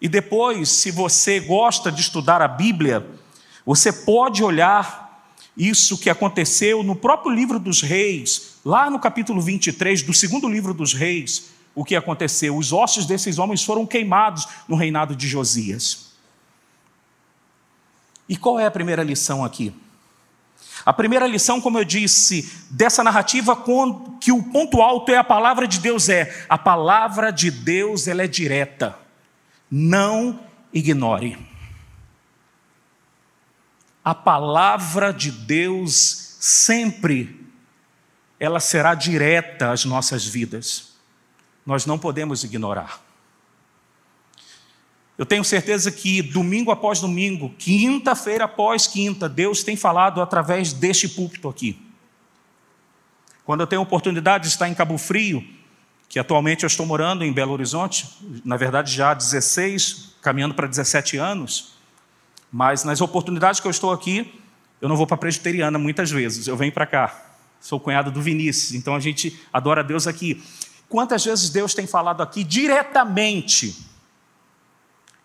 E 0.00 0.08
depois, 0.08 0.68
se 0.68 0.90
você 0.90 1.40
gosta 1.40 1.90
de 1.90 2.00
estudar 2.00 2.40
a 2.42 2.48
Bíblia, 2.48 3.04
você 3.64 3.92
pode 3.92 4.44
olhar 4.44 5.08
isso 5.56 5.98
que 5.98 6.08
aconteceu 6.08 6.82
no 6.84 6.94
próprio 6.94 7.34
livro 7.34 7.58
dos 7.58 7.82
reis, 7.82 8.58
lá 8.64 8.88
no 8.88 9.00
capítulo 9.00 9.40
23 9.40 10.02
do 10.02 10.14
segundo 10.14 10.48
livro 10.48 10.72
dos 10.72 10.92
reis, 10.92 11.50
o 11.74 11.84
que 11.84 11.96
aconteceu? 11.96 12.56
Os 12.56 12.72
ossos 12.72 13.06
desses 13.06 13.38
homens 13.38 13.64
foram 13.64 13.86
queimados 13.86 14.46
no 14.68 14.76
reinado 14.76 15.16
de 15.16 15.26
Josias. 15.26 16.12
E 18.28 18.36
qual 18.36 18.60
é 18.60 18.66
a 18.66 18.70
primeira 18.70 19.02
lição 19.02 19.44
aqui? 19.44 19.72
A 20.88 20.92
primeira 20.94 21.26
lição, 21.26 21.60
como 21.60 21.78
eu 21.78 21.84
disse, 21.84 22.50
dessa 22.70 23.04
narrativa, 23.04 23.54
que 24.18 24.32
o 24.32 24.42
ponto 24.42 24.80
alto 24.80 25.12
é 25.12 25.18
a 25.18 25.22
palavra 25.22 25.68
de 25.68 25.80
Deus 25.80 26.08
é, 26.08 26.46
a 26.48 26.56
palavra 26.56 27.30
de 27.30 27.50
Deus 27.50 28.08
ela 28.08 28.22
é 28.22 28.26
direta. 28.26 28.98
Não 29.70 30.40
ignore. 30.72 31.36
A 34.02 34.14
palavra 34.14 35.12
de 35.12 35.30
Deus 35.30 36.38
sempre 36.40 37.46
ela 38.40 38.58
será 38.58 38.94
direta 38.94 39.70
às 39.70 39.84
nossas 39.84 40.24
vidas. 40.24 40.94
Nós 41.66 41.84
não 41.84 41.98
podemos 41.98 42.44
ignorar. 42.44 42.98
Eu 45.18 45.26
tenho 45.26 45.42
certeza 45.42 45.90
que 45.90 46.22
domingo 46.22 46.70
após 46.70 47.00
domingo, 47.00 47.52
quinta-feira 47.58 48.44
após 48.44 48.86
quinta, 48.86 49.28
Deus 49.28 49.64
tem 49.64 49.74
falado 49.74 50.22
através 50.22 50.72
deste 50.72 51.08
púlpito 51.08 51.48
aqui. 51.48 51.76
Quando 53.44 53.62
eu 53.62 53.66
tenho 53.66 53.82
oportunidade 53.82 54.44
de 54.44 54.50
estar 54.50 54.68
em 54.68 54.74
Cabo 54.74 54.96
Frio, 54.96 55.44
que 56.08 56.20
atualmente 56.20 56.62
eu 56.62 56.68
estou 56.68 56.86
morando 56.86 57.24
em 57.24 57.32
Belo 57.32 57.52
Horizonte, 57.52 58.06
na 58.44 58.56
verdade 58.56 58.92
já 58.92 59.10
há 59.10 59.14
16, 59.14 60.14
caminhando 60.22 60.54
para 60.54 60.68
17 60.68 61.16
anos, 61.16 61.72
mas 62.52 62.84
nas 62.84 63.00
oportunidades 63.00 63.58
que 63.58 63.66
eu 63.66 63.72
estou 63.72 63.90
aqui, 63.90 64.40
eu 64.80 64.88
não 64.88 64.96
vou 64.96 65.06
para 65.06 65.16
a 65.16 65.18
presbiteriana 65.18 65.80
muitas 65.80 66.12
vezes, 66.12 66.46
eu 66.46 66.56
venho 66.56 66.70
para 66.70 66.86
cá. 66.86 67.24
Sou 67.60 67.80
cunhado 67.80 68.12
do 68.12 68.22
Vinícius, 68.22 68.72
então 68.72 68.94
a 68.94 69.00
gente 69.00 69.36
adora 69.52 69.82
Deus 69.82 70.06
aqui. 70.06 70.40
Quantas 70.88 71.24
vezes 71.24 71.50
Deus 71.50 71.74
tem 71.74 71.88
falado 71.88 72.22
aqui 72.22 72.44
diretamente 72.44 73.87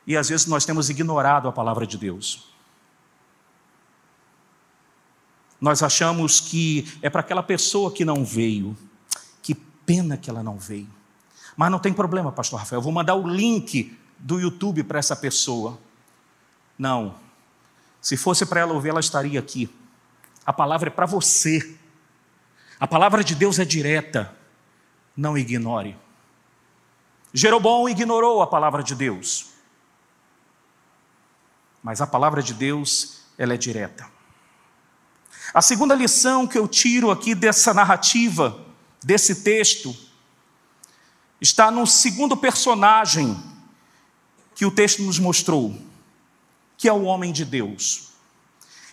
e 0.06 0.18
às 0.18 0.30
vezes 0.30 0.46
nós 0.46 0.66
temos 0.66 0.90
ignorado 0.90 1.48
a 1.48 1.52
palavra 1.52 1.88
de 1.88 1.98
Deus. 1.98 2.52
Nós 5.60 5.82
achamos 5.82 6.40
que 6.40 6.92
é 7.02 7.10
para 7.10 7.22
aquela 7.22 7.42
pessoa 7.44 7.92
que 7.92 8.04
não 8.04 8.26
veio, 8.26 8.76
pena 9.86 10.18
que 10.18 10.30
ela 10.30 10.44
não 10.44 10.58
veio. 10.58 10.90
Mas 11.56 11.72
não 11.72 11.80
tem 11.80 11.94
problema, 11.94 12.32
pastor 12.32 12.60
Rafael, 12.60 12.80
eu 12.80 12.84
vou 12.84 12.92
mandar 12.92 13.16
o 13.16 13.28
link 13.28 13.98
do 14.18 14.40
YouTube 14.40 14.84
para 14.84 15.00
essa 15.00 15.16
pessoa. 15.16 15.78
Não. 16.78 17.16
Se 18.02 18.18
fosse 18.18 18.46
para 18.46 18.62
ela 18.62 18.74
ouvir, 18.74 18.90
ela 18.90 19.00
estaria 19.00 19.40
aqui. 19.40 19.70
A 20.46 20.52
palavra 20.52 20.90
é 20.90 20.92
para 20.92 21.06
você. 21.06 21.78
A 22.80 22.88
palavra 22.88 23.24
de 23.24 23.36
Deus 23.36 23.60
é 23.60 23.66
direta. 23.66 24.36
Não 25.16 25.38
ignore. 25.38 25.96
Jeroboão 27.34 27.88
ignorou 27.88 28.42
a 28.42 28.48
palavra 28.48 28.84
de 28.84 28.96
Deus. 28.96 29.53
Mas 31.84 32.00
a 32.00 32.08
palavra 32.08 32.42
de 32.42 32.54
Deus, 32.54 33.18
ela 33.38 33.54
é 33.54 33.58
direta. 33.58 34.10
A 35.54 35.62
segunda 35.62 35.94
lição 35.94 36.48
que 36.48 36.58
eu 36.58 36.68
tiro 36.68 37.12
aqui 37.12 37.36
dessa 37.36 37.74
narrativa 37.74 38.66
desse 39.04 39.44
texto 39.44 39.96
está 41.42 41.70
no 41.70 41.86
segundo 41.86 42.38
personagem 42.38 43.38
que 44.56 44.66
o 44.66 44.72
texto 44.72 45.04
nos 45.04 45.20
mostrou, 45.20 45.78
que 46.78 46.88
é 46.88 46.94
o 46.94 47.04
homem 47.04 47.34
de 47.34 47.44
Deus. 47.44 48.14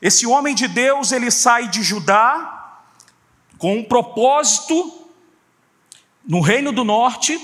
Esse 0.03 0.27
homem 0.27 0.55
de 0.55 0.67
Deus, 0.67 1.13
ele 1.13 1.31
sai 1.31 1.69
de 1.69 1.83
Judá 1.83 2.83
com 3.57 3.79
um 3.79 3.85
propósito 3.85 5.07
no 6.27 6.41
reino 6.41 6.73
do 6.73 6.83
norte, 6.83 7.39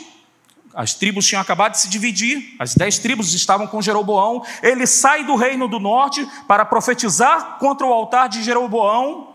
as 0.77 0.93
tribos 0.93 1.27
tinham 1.27 1.41
acabado 1.41 1.73
de 1.73 1.79
se 1.79 1.89
dividir, 1.89 2.55
as 2.59 2.75
dez 2.75 2.99
tribos 2.99 3.33
estavam 3.33 3.67
com 3.67 3.81
Jeroboão. 3.81 4.45
Ele 4.63 4.87
sai 4.87 5.25
do 5.25 5.35
reino 5.35 5.67
do 5.67 5.81
norte 5.81 6.29
para 6.47 6.67
profetizar 6.67 7.57
contra 7.59 7.87
o 7.87 7.93
altar 7.95 8.29
de 8.29 8.43
Jeroboão. 8.43 9.35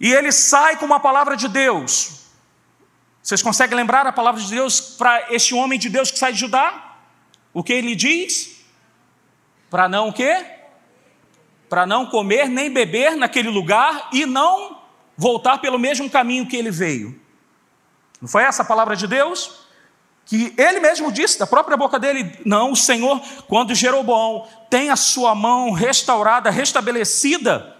E 0.00 0.10
ele 0.10 0.32
sai 0.32 0.78
com 0.78 0.86
uma 0.86 0.98
palavra 0.98 1.36
de 1.36 1.48
Deus. 1.48 2.22
Vocês 3.22 3.42
conseguem 3.42 3.76
lembrar 3.76 4.06
a 4.06 4.12
palavra 4.12 4.40
de 4.40 4.48
Deus 4.48 4.80
para 4.80 5.30
este 5.30 5.54
homem 5.54 5.78
de 5.78 5.90
Deus 5.90 6.10
que 6.10 6.18
sai 6.18 6.32
de 6.32 6.40
Judá? 6.40 6.96
O 7.52 7.62
que 7.62 7.74
ele 7.74 7.94
diz? 7.94 8.64
Para 9.68 9.86
não 9.86 10.08
o 10.08 10.12
quê? 10.14 10.46
Para 11.68 11.84
não 11.84 12.06
comer 12.06 12.48
nem 12.48 12.72
beber 12.72 13.16
naquele 13.16 13.50
lugar 13.50 14.08
e 14.14 14.24
não 14.24 14.80
voltar 15.14 15.58
pelo 15.58 15.78
mesmo 15.78 16.08
caminho 16.08 16.48
que 16.48 16.56
ele 16.56 16.70
veio. 16.70 17.20
Não 18.18 18.28
foi 18.28 18.44
essa 18.44 18.62
a 18.62 18.64
palavra 18.64 18.96
de 18.96 19.06
Deus? 19.06 19.63
Que 20.26 20.54
ele 20.56 20.80
mesmo 20.80 21.12
disse, 21.12 21.38
da 21.38 21.46
própria 21.46 21.76
boca 21.76 21.98
dele: 21.98 22.38
Não, 22.44 22.72
o 22.72 22.76
Senhor, 22.76 23.20
quando 23.46 23.74
Jeroboão 23.74 24.46
tem 24.70 24.90
a 24.90 24.96
sua 24.96 25.34
mão 25.34 25.70
restaurada, 25.70 26.50
restabelecida, 26.50 27.76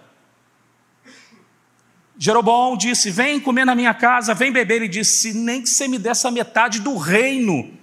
Jeroboão 2.17 2.77
disse: 2.77 3.09
Vem 3.09 3.39
comer 3.39 3.65
na 3.65 3.75
minha 3.75 3.93
casa, 3.93 4.33
vem 4.33 4.51
beber. 4.51 4.75
Ele 4.75 4.87
disse: 4.87 5.33
Nem 5.33 5.61
que 5.61 5.69
você 5.69 5.87
me 5.87 5.97
desse 5.97 6.27
a 6.27 6.31
metade 6.31 6.79
do 6.79 6.97
reino, 6.97 7.73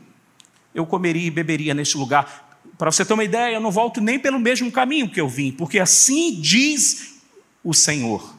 eu 0.74 0.86
comeria 0.86 1.26
e 1.26 1.30
beberia 1.30 1.74
neste 1.74 1.96
lugar. 1.96 2.60
Para 2.78 2.90
você 2.90 3.04
ter 3.04 3.14
uma 3.14 3.24
ideia, 3.24 3.54
eu 3.54 3.60
não 3.60 3.70
volto 3.70 4.00
nem 4.00 4.18
pelo 4.18 4.38
mesmo 4.38 4.70
caminho 4.70 5.10
que 5.10 5.20
eu 5.20 5.28
vim, 5.28 5.52
porque 5.52 5.78
assim 5.78 6.40
diz 6.40 7.20
o 7.62 7.74
Senhor. 7.74 8.36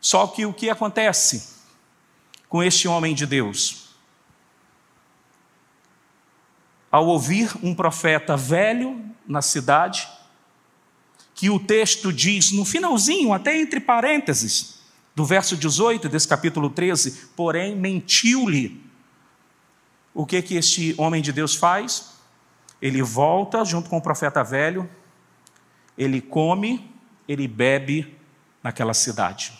Só 0.00 0.26
que 0.28 0.46
o 0.46 0.52
que 0.52 0.70
acontece? 0.70 1.58
com 2.48 2.62
este 2.62 2.88
homem 2.88 3.14
de 3.14 3.26
Deus. 3.26 3.87
Ao 6.90 7.06
ouvir 7.06 7.50
um 7.62 7.74
profeta 7.74 8.36
velho 8.36 9.04
na 9.26 9.42
cidade, 9.42 10.08
que 11.34 11.50
o 11.50 11.60
texto 11.60 12.12
diz 12.12 12.50
no 12.50 12.64
finalzinho, 12.64 13.32
até 13.32 13.56
entre 13.56 13.78
parênteses, 13.78 14.80
do 15.14 15.24
verso 15.24 15.56
18 15.56 16.08
desse 16.08 16.26
capítulo 16.26 16.70
13, 16.70 17.28
porém 17.36 17.76
mentiu-lhe. 17.76 18.82
O 20.14 20.24
que 20.24 20.40
que 20.42 20.56
este 20.56 20.94
homem 20.98 21.20
de 21.20 21.32
Deus 21.32 21.54
faz? 21.54 22.14
Ele 22.80 23.02
volta 23.02 23.64
junto 23.64 23.90
com 23.90 23.98
o 23.98 24.02
profeta 24.02 24.42
velho, 24.42 24.88
ele 25.96 26.20
come, 26.20 26.92
ele 27.28 27.46
bebe 27.46 28.16
naquela 28.62 28.94
cidade. 28.94 29.52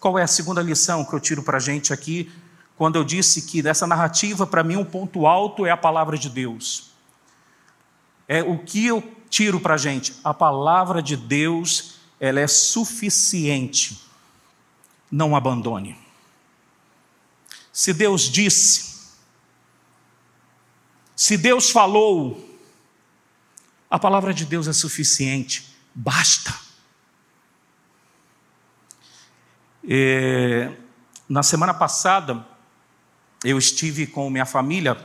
Qual 0.00 0.18
é 0.18 0.22
a 0.22 0.28
segunda 0.28 0.62
lição 0.62 1.04
que 1.04 1.12
eu 1.12 1.20
tiro 1.20 1.42
para 1.42 1.56
a 1.56 1.60
gente 1.60 1.92
aqui, 1.92 2.30
quando 2.78 2.94
eu 2.94 3.02
disse 3.02 3.42
que 3.42 3.60
dessa 3.60 3.88
narrativa, 3.88 4.46
para 4.46 4.62
mim, 4.62 4.76
um 4.76 4.84
ponto 4.84 5.26
alto 5.26 5.66
é 5.66 5.70
a 5.72 5.76
palavra 5.76 6.16
de 6.16 6.30
Deus? 6.30 6.92
É 8.28 8.40
o 8.40 8.56
que 8.56 8.86
eu 8.86 9.02
tiro 9.28 9.58
para 9.58 9.74
a 9.74 9.76
gente? 9.76 10.14
A 10.22 10.32
palavra 10.32 11.02
de 11.02 11.16
Deus, 11.16 11.96
ela 12.20 12.38
é 12.38 12.46
suficiente. 12.46 14.00
Não 15.10 15.34
abandone. 15.34 15.98
Se 17.72 17.92
Deus 17.92 18.22
disse, 18.22 19.08
se 21.16 21.36
Deus 21.36 21.70
falou, 21.70 22.48
a 23.90 23.98
palavra 23.98 24.32
de 24.32 24.44
Deus 24.44 24.68
é 24.68 24.72
suficiente, 24.72 25.74
basta. 25.92 26.54
É, 29.88 30.76
na 31.28 31.42
semana 31.42 31.74
passada, 31.74 32.46
eu 33.44 33.58
estive 33.58 34.06
com 34.06 34.28
minha 34.30 34.46
família 34.46 34.96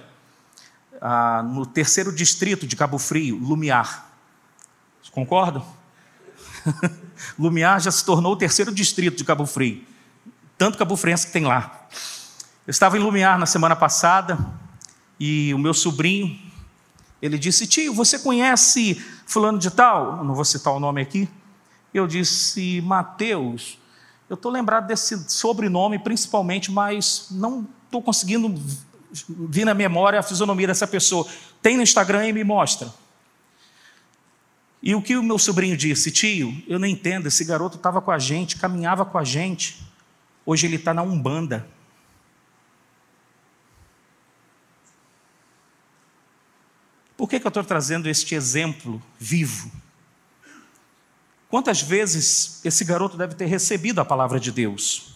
ah, 1.02 1.44
no 1.44 1.66
terceiro 1.66 2.12
distrito 2.12 2.66
de 2.66 2.75
Cabo 2.75 2.98
Frio, 2.98 3.38
Lumiar. 3.38 4.12
Concordam? 5.12 5.63
Lumiar 7.38 7.80
já 7.80 7.92
se 7.92 8.04
tornou 8.04 8.34
o 8.34 8.36
terceiro 8.36 8.74
distrito 8.74 9.18
de 9.18 9.24
Cabo 9.24 9.46
Frio. 9.46 9.84
Tanto 10.58 10.78
Cabo 10.78 10.96
Friense 10.96 11.28
que 11.28 11.34
tem 11.34 11.46
lá. 11.46 11.88
Eu 12.66 12.72
estava 12.72 12.98
em 12.98 13.00
Lumiar 13.00 13.38
na 13.38 13.46
semana 13.46 13.75
passada 13.75 14.38
e 15.19 15.54
o 15.54 15.58
meu 15.58 15.74
sobrinho, 15.74 16.39
ele 17.22 17.38
disse: 17.38 17.67
Tio, 17.67 17.93
você 17.93 18.17
conhece 18.17 18.96
Fulano 19.26 19.60
de 19.60 19.69
Tal? 19.69 20.17
Eu 20.17 20.24
não 20.24 20.34
vou 20.34 20.46
citar 20.46 20.74
o 20.74 20.80
nome 20.80 21.02
aqui. 21.02 21.30
Eu 21.93 22.08
disse: 22.08 22.82
Mateus. 22.82 23.78
Eu 24.30 24.36
estou 24.36 24.52
lembrado 24.52 24.88
desse 24.88 25.30
sobrenome 25.30 26.00
principalmente, 26.00 26.72
mas 26.72 27.28
não 27.30 27.67
estou 27.93 28.01
conseguindo 28.01 28.60
vir 29.47 29.65
na 29.65 29.75
memória 29.75 30.19
a 30.19 30.23
fisionomia 30.23 30.65
dessa 30.65 30.88
pessoa. 30.88 31.27
Tem 31.62 31.77
no 31.77 31.84
Instagram 31.84 32.27
e 32.27 32.34
me 32.34 32.43
mostra. 32.43 32.91
E 34.82 34.95
o 34.95 35.01
que 35.01 35.15
o 35.15 35.21
meu 35.21 35.38
sobrinho 35.38 35.77
disse? 35.77 36.12
Tio, 36.12 36.62
eu 36.67 36.79
não 36.79 36.88
entendo, 36.88 37.27
esse 37.27 37.45
garoto 37.45 37.77
estava 37.77 38.01
com 38.01 38.12
a 38.12 38.17
gente, 38.17 38.58
caminhava 38.58 39.06
com 39.06 39.17
a 39.17 39.23
gente. 39.23 39.82
Hoje 40.45 40.65
ele 40.65 40.75
está 40.75 40.93
na 40.93 41.03
Umbanda. 41.03 41.67
Por 47.15 47.29
que, 47.29 47.39
que 47.39 47.45
eu 47.45 47.49
estou 47.49 47.63
trazendo 47.63 48.10
este 48.10 48.34
exemplo 48.34 49.01
vivo? 49.19 49.71
Quantas 51.47 51.82
vezes 51.82 52.60
esse 52.65 52.84
garoto 52.84 53.15
deve 53.15 53.36
ter 53.36 53.45
recebido 53.45 54.01
a 54.01 54.06
palavra 54.06 54.39
de 54.39 54.51
Deus, 54.51 55.12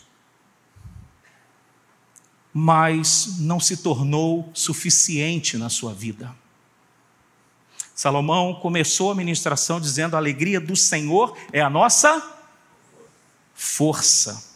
mas 2.53 3.39
não 3.39 3.59
se 3.59 3.77
tornou 3.77 4.49
suficiente 4.53 5.57
na 5.57 5.69
sua 5.69 5.93
vida? 5.93 6.35
Salomão 7.93 8.53
começou 8.55 9.11
a 9.11 9.15
ministração 9.15 9.79
dizendo: 9.81 10.15
a 10.15 10.17
alegria 10.17 10.59
do 10.59 10.75
Senhor 10.75 11.35
é 11.51 11.61
a 11.61 11.69
nossa 11.69 12.35
força. 13.55 14.55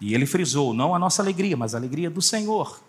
E 0.00 0.14
ele 0.14 0.24
frisou: 0.24 0.72
não 0.72 0.94
a 0.94 0.98
nossa 0.98 1.20
alegria, 1.20 1.56
mas 1.56 1.74
a 1.74 1.78
alegria 1.78 2.08
do 2.08 2.22
Senhor. 2.22 2.80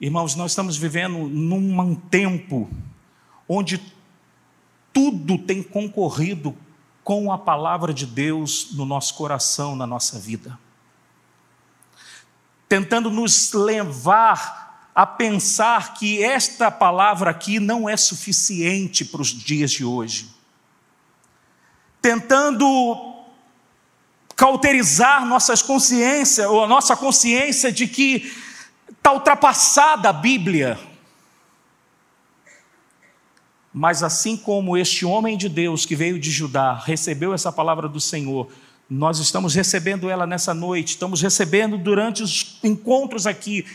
Irmãos, 0.00 0.34
nós 0.34 0.52
estamos 0.52 0.76
vivendo 0.76 1.26
num 1.26 1.94
tempo 1.94 2.70
onde 3.48 3.80
tudo 4.92 5.38
tem 5.38 5.62
concorrido 5.62 6.56
com 7.06 7.30
a 7.30 7.38
palavra 7.38 7.94
de 7.94 8.04
Deus 8.04 8.72
no 8.72 8.84
nosso 8.84 9.14
coração, 9.14 9.76
na 9.76 9.86
nossa 9.86 10.18
vida. 10.18 10.58
Tentando 12.68 13.12
nos 13.12 13.52
levar 13.52 14.90
a 14.92 15.06
pensar 15.06 15.94
que 15.94 16.20
esta 16.20 16.68
palavra 16.68 17.30
aqui 17.30 17.60
não 17.60 17.88
é 17.88 17.96
suficiente 17.96 19.04
para 19.04 19.22
os 19.22 19.28
dias 19.28 19.70
de 19.70 19.84
hoje. 19.84 20.34
Tentando 22.02 23.14
cauterizar 24.34 25.24
nossas 25.24 25.62
consciências, 25.62 26.44
ou 26.48 26.64
a 26.64 26.66
nossa 26.66 26.96
consciência 26.96 27.70
de 27.70 27.86
que 27.86 28.36
está 28.90 29.12
ultrapassada 29.12 30.08
a 30.08 30.12
Bíblia 30.12 30.76
mas 33.78 34.02
assim 34.02 34.38
como 34.38 34.74
este 34.74 35.04
homem 35.04 35.36
de 35.36 35.50
Deus 35.50 35.84
que 35.84 35.94
veio 35.94 36.18
de 36.18 36.30
Judá 36.30 36.82
recebeu 36.82 37.34
essa 37.34 37.52
palavra 37.52 37.86
do 37.86 38.00
Senhor, 38.00 38.48
nós 38.88 39.18
estamos 39.18 39.54
recebendo 39.54 40.08
ela 40.08 40.26
nessa 40.26 40.54
noite, 40.54 40.92
estamos 40.92 41.20
recebendo 41.20 41.76
durante 41.76 42.22
os 42.22 42.58
encontros 42.64 43.26
aqui. 43.26 43.66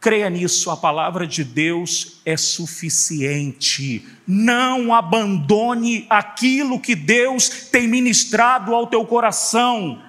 Creia 0.00 0.30
nisso, 0.30 0.70
a 0.70 0.76
palavra 0.76 1.26
de 1.26 1.44
Deus 1.44 2.22
é 2.24 2.34
suficiente. 2.34 4.06
Não 4.26 4.94
abandone 4.94 6.06
aquilo 6.08 6.80
que 6.80 6.94
Deus 6.94 7.50
tem 7.70 7.86
ministrado 7.86 8.74
ao 8.74 8.86
teu 8.86 9.04
coração. 9.04 10.00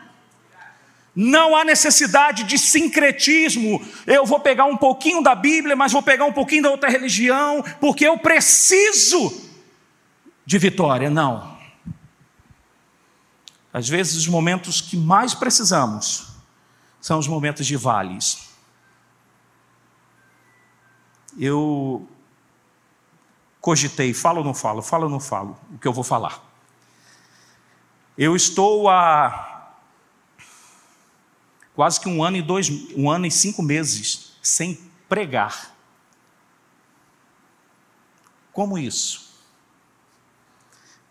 Não 1.15 1.55
há 1.55 1.63
necessidade 1.63 2.43
de 2.43 2.57
sincretismo. 2.57 3.85
Eu 4.07 4.25
vou 4.25 4.39
pegar 4.39 4.65
um 4.65 4.75
pouquinho 4.75 5.21
da 5.21 5.35
Bíblia, 5.35 5.75
mas 5.75 5.91
vou 5.91 6.01
pegar 6.01 6.25
um 6.25 6.33
pouquinho 6.33 6.63
da 6.63 6.71
outra 6.71 6.89
religião, 6.89 7.63
porque 7.79 8.07
eu 8.07 8.17
preciso 8.17 9.51
de 10.45 10.57
vitória. 10.57 11.09
Não. 11.09 11.55
Às 13.71 13.87
vezes, 13.87 14.15
os 14.15 14.27
momentos 14.27 14.81
que 14.81 14.97
mais 14.97 15.33
precisamos 15.33 16.27
são 16.99 17.19
os 17.19 17.27
momentos 17.27 17.65
de 17.65 17.75
vales. 17.75 18.49
Eu 21.37 22.07
cogitei, 23.59 24.13
falo 24.13 24.39
ou 24.39 24.43
não 24.43 24.53
falo, 24.53 24.81
falo 24.81 25.05
ou 25.05 25.09
não 25.09 25.19
falo, 25.19 25.57
o 25.73 25.77
que 25.77 25.87
eu 25.87 25.93
vou 25.93 26.03
falar. 26.03 26.43
Eu 28.17 28.35
estou 28.35 28.89
a 28.89 29.52
quase 31.75 31.99
que 31.99 32.07
um 32.07 32.23
ano 32.23 32.37
e 32.37 32.41
dois, 32.41 32.69
um 32.95 33.09
ano 33.09 33.25
e 33.25 33.31
cinco 33.31 33.61
meses 33.61 34.33
sem 34.41 34.79
pregar. 35.09 35.73
Como 38.51 38.77
isso? 38.77 39.33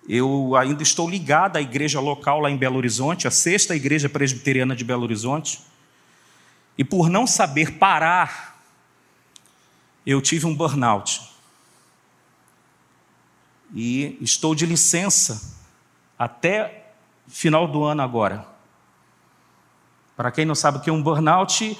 Eu 0.08 0.56
ainda 0.56 0.82
estou 0.82 1.08
ligado 1.08 1.56
à 1.56 1.60
igreja 1.60 2.00
local 2.00 2.40
lá 2.40 2.50
em 2.50 2.56
Belo 2.56 2.76
Horizonte, 2.76 3.28
a 3.28 3.30
sexta 3.30 3.74
igreja 3.74 4.08
presbiteriana 4.08 4.74
de 4.74 4.84
Belo 4.84 5.02
Horizonte, 5.02 5.60
e 6.76 6.84
por 6.84 7.08
não 7.08 7.26
saber 7.26 7.78
parar, 7.78 8.60
eu 10.04 10.20
tive 10.20 10.46
um 10.46 10.54
burnout. 10.54 11.20
E 13.74 14.18
estou 14.20 14.54
de 14.54 14.66
licença 14.66 15.56
até 16.18 16.92
final 17.28 17.66
do 17.68 17.84
ano 17.84 18.02
agora. 18.02 18.51
Para 20.16 20.30
quem 20.30 20.44
não 20.44 20.54
sabe 20.54 20.78
o 20.78 20.80
que 20.80 20.90
é 20.90 20.92
um 20.92 21.02
burnout, 21.02 21.76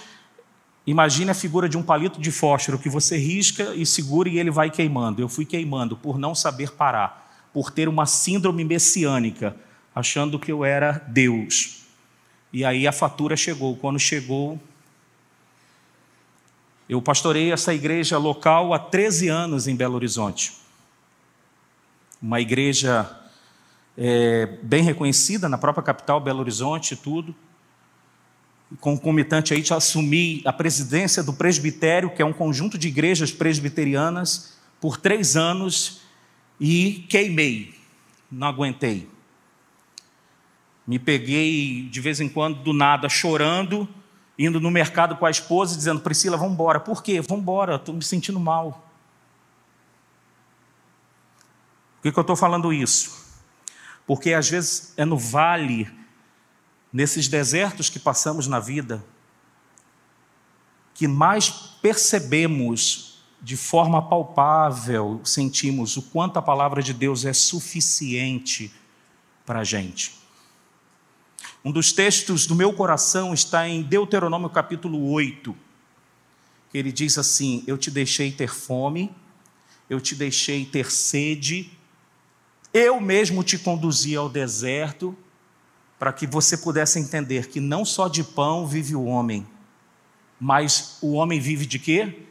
imagine 0.87 1.31
a 1.31 1.35
figura 1.35 1.69
de 1.69 1.77
um 1.77 1.83
palito 1.83 2.21
de 2.21 2.31
fósforo 2.31 2.79
que 2.79 2.89
você 2.89 3.17
risca 3.17 3.75
e 3.75 3.85
segura 3.85 4.29
e 4.29 4.39
ele 4.39 4.51
vai 4.51 4.71
queimando. 4.71 5.21
Eu 5.21 5.29
fui 5.29 5.45
queimando 5.45 5.97
por 5.97 6.19
não 6.19 6.35
saber 6.35 6.73
parar, 6.73 7.51
por 7.53 7.71
ter 7.71 7.89
uma 7.89 8.07
síndrome 8.07 8.65
messiânica, 8.65 9.57
achando 9.95 10.39
que 10.39 10.51
eu 10.51 10.65
era 10.65 11.05
Deus. 11.09 11.83
E 12.53 12.65
aí 12.65 12.87
a 12.87 12.93
fatura 12.93 13.37
chegou. 13.37 13.77
Quando 13.77 13.99
chegou, 13.99 14.61
eu 16.89 17.01
pastorei 17.01 17.53
essa 17.53 17.73
igreja 17.73 18.19
local 18.19 18.75
há 18.75 18.79
13 18.79 19.29
anos 19.29 19.67
em 19.67 19.75
Belo 19.75 19.95
Horizonte. 19.95 20.53
Uma 22.21 22.41
igreja 22.41 23.11
é, 23.97 24.59
bem 24.63 24.83
reconhecida 24.83 25.49
na 25.49 25.57
própria 25.57 25.83
capital, 25.83 26.21
Belo 26.21 26.41
Horizonte 26.41 26.93
e 26.93 26.97
tudo. 26.97 27.35
Concomitante 28.81 29.53
aí, 29.53 29.65
assumi 29.71 30.43
a 30.45 30.53
presidência 30.53 31.23
do 31.23 31.33
presbitério, 31.33 32.11
que 32.11 32.23
é 32.23 32.25
um 32.25 32.33
conjunto 32.33 32.79
de 32.79 32.89
igrejas 32.89 33.31
presbiterianas, 33.31 34.57
por 34.81 34.97
três 34.97 35.37
anos 35.37 36.01
e 36.59 37.07
queimei, 37.09 37.75
não 38.31 38.49
aguentei. 38.49 39.09
Me 40.87 40.99
peguei 40.99 41.89
de 41.91 42.01
vez 42.01 42.21
em 42.21 42.29
quando, 42.29 42.63
do 42.63 42.73
nada, 42.73 43.09
chorando, 43.09 43.89
indo 44.39 44.61
no 44.61 44.71
mercado 44.71 45.17
com 45.17 45.25
a 45.25 45.31
esposa, 45.31 45.77
dizendo: 45.77 46.01
Priscila, 46.01 46.37
vamos 46.37 46.55
embora. 46.55 46.81
Por 46.81 47.03
quê? 47.03 47.21
Vamos 47.21 47.43
embora, 47.43 47.77
estou 47.77 47.95
me 47.95 48.03
sentindo 48.03 48.41
mal. 48.41 48.89
Por 51.97 52.03
que, 52.03 52.13
que 52.13 52.19
eu 52.19 52.23
estou 52.23 52.35
falando 52.35 52.73
isso? 52.73 53.23
Porque 54.07 54.33
às 54.33 54.51
vezes 54.51 54.93
é 54.97 55.05
no 55.05 55.17
vale, 55.17 55.89
nesses 56.93 57.29
desertos 57.29 57.89
que 57.89 57.99
passamos 57.99 58.47
na 58.47 58.61
vida, 58.61 59.05
que 60.95 61.09
mais 61.09 61.49
percebemos 61.51 63.25
de 63.41 63.57
forma 63.57 64.09
palpável, 64.09 65.21
sentimos 65.25 65.97
o 65.97 66.03
quanto 66.03 66.39
a 66.39 66.43
palavra 66.43 66.83
de 66.83 66.93
Deus 66.93 67.25
é 67.25 67.33
suficiente 67.33 68.73
para 69.45 69.61
a 69.61 69.65
gente. 69.65 70.15
Um 71.65 71.73
dos 71.73 71.93
textos 71.93 72.47
do 72.47 72.55
meu 72.55 72.73
coração 72.73 73.33
está 73.33 73.69
em 73.69 73.83
Deuteronômio 73.83 74.51
capítulo 74.51 75.11
8. 75.11 75.57
Ele 76.73 76.93
diz 76.93 77.19
assim: 77.19 77.65
Eu 77.67 77.77
te 77.77 77.91
deixei 77.91 78.31
ter 78.31 78.49
fome, 78.49 79.15
eu 79.89 80.01
te 80.01 80.15
deixei 80.15 80.65
ter 80.65 80.91
sede, 80.91 81.71
eu 82.73 83.01
mesmo 83.01 83.45
te 83.45 83.59
conduzi 83.59 84.17
ao 84.17 84.29
deserto, 84.29 85.17
para 86.03 86.13
que 86.13 86.27
você 86.27 86.57
pudesse 86.57 86.99
entender 86.99 87.47
que 87.47 87.61
não 87.61 87.85
só 87.85 88.09
de 88.09 88.25
pão 88.25 88.67
vive 88.67 88.97
o 88.97 89.05
homem, 89.05 89.47
mas 90.41 90.99
o 91.01 91.13
homem 91.13 91.39
vive 91.39 91.65
de 91.65 91.79
quê? 91.79 92.27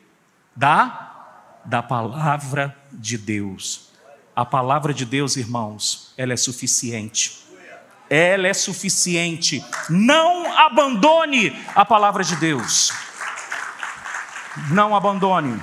Da, 0.54 1.56
da 1.64 1.82
palavra 1.82 2.78
de 2.92 3.18
Deus. 3.18 3.94
A 4.36 4.44
palavra 4.44 4.94
de 4.94 5.06
Deus, 5.06 5.38
irmãos, 5.38 6.14
ela 6.18 6.34
é 6.34 6.36
suficiente 6.36 7.40
ela 8.10 8.46
é 8.46 8.54
suficiente. 8.54 9.64
Não 9.90 10.54
abandone 10.60 11.58
a 11.74 11.86
palavra 11.86 12.26
de 12.26 12.36
Deus. 12.36 12.92
Não 14.72 14.94
abandone. 14.94 15.62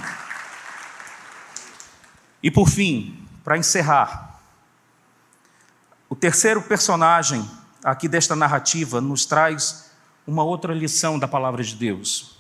E 2.43 2.51
por 2.51 2.71
fim, 2.71 3.23
para 3.45 3.59
encerrar, 3.59 4.41
o 6.09 6.17
terceiro 6.17 6.63
personagem 6.63 7.47
aqui 7.91 8.09
desta 8.09 8.37
narrativa 8.37 9.01
nos 9.01 9.25
traz 9.25 9.91
uma 10.27 10.43
outra 10.45 10.75
lição 10.75 11.19
da 11.19 11.27
palavra 11.27 11.63
de 11.63 11.75
Deus. 11.75 12.39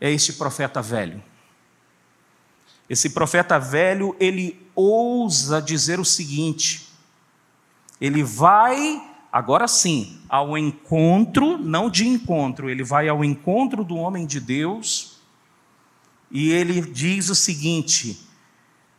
É 0.00 0.10
este 0.10 0.34
profeta 0.34 0.80
velho. 0.80 1.22
Esse 2.88 3.10
profeta 3.10 3.58
velho, 3.58 4.16
ele 4.18 4.66
ousa 4.74 5.60
dizer 5.60 6.00
o 6.00 6.04
seguinte: 6.04 6.88
ele 8.00 8.22
vai, 8.22 9.02
agora 9.32 9.68
sim, 9.68 10.20
ao 10.28 10.56
encontro, 10.56 11.58
não 11.58 11.90
de 11.90 12.06
encontro, 12.06 12.70
ele 12.70 12.82
vai 12.82 13.08
ao 13.08 13.24
encontro 13.24 13.84
do 13.84 13.96
homem 13.96 14.26
de 14.26 14.40
Deus 14.40 15.20
e 16.30 16.50
ele 16.50 16.80
diz 16.80 17.28
o 17.28 17.34
seguinte: 17.34 18.26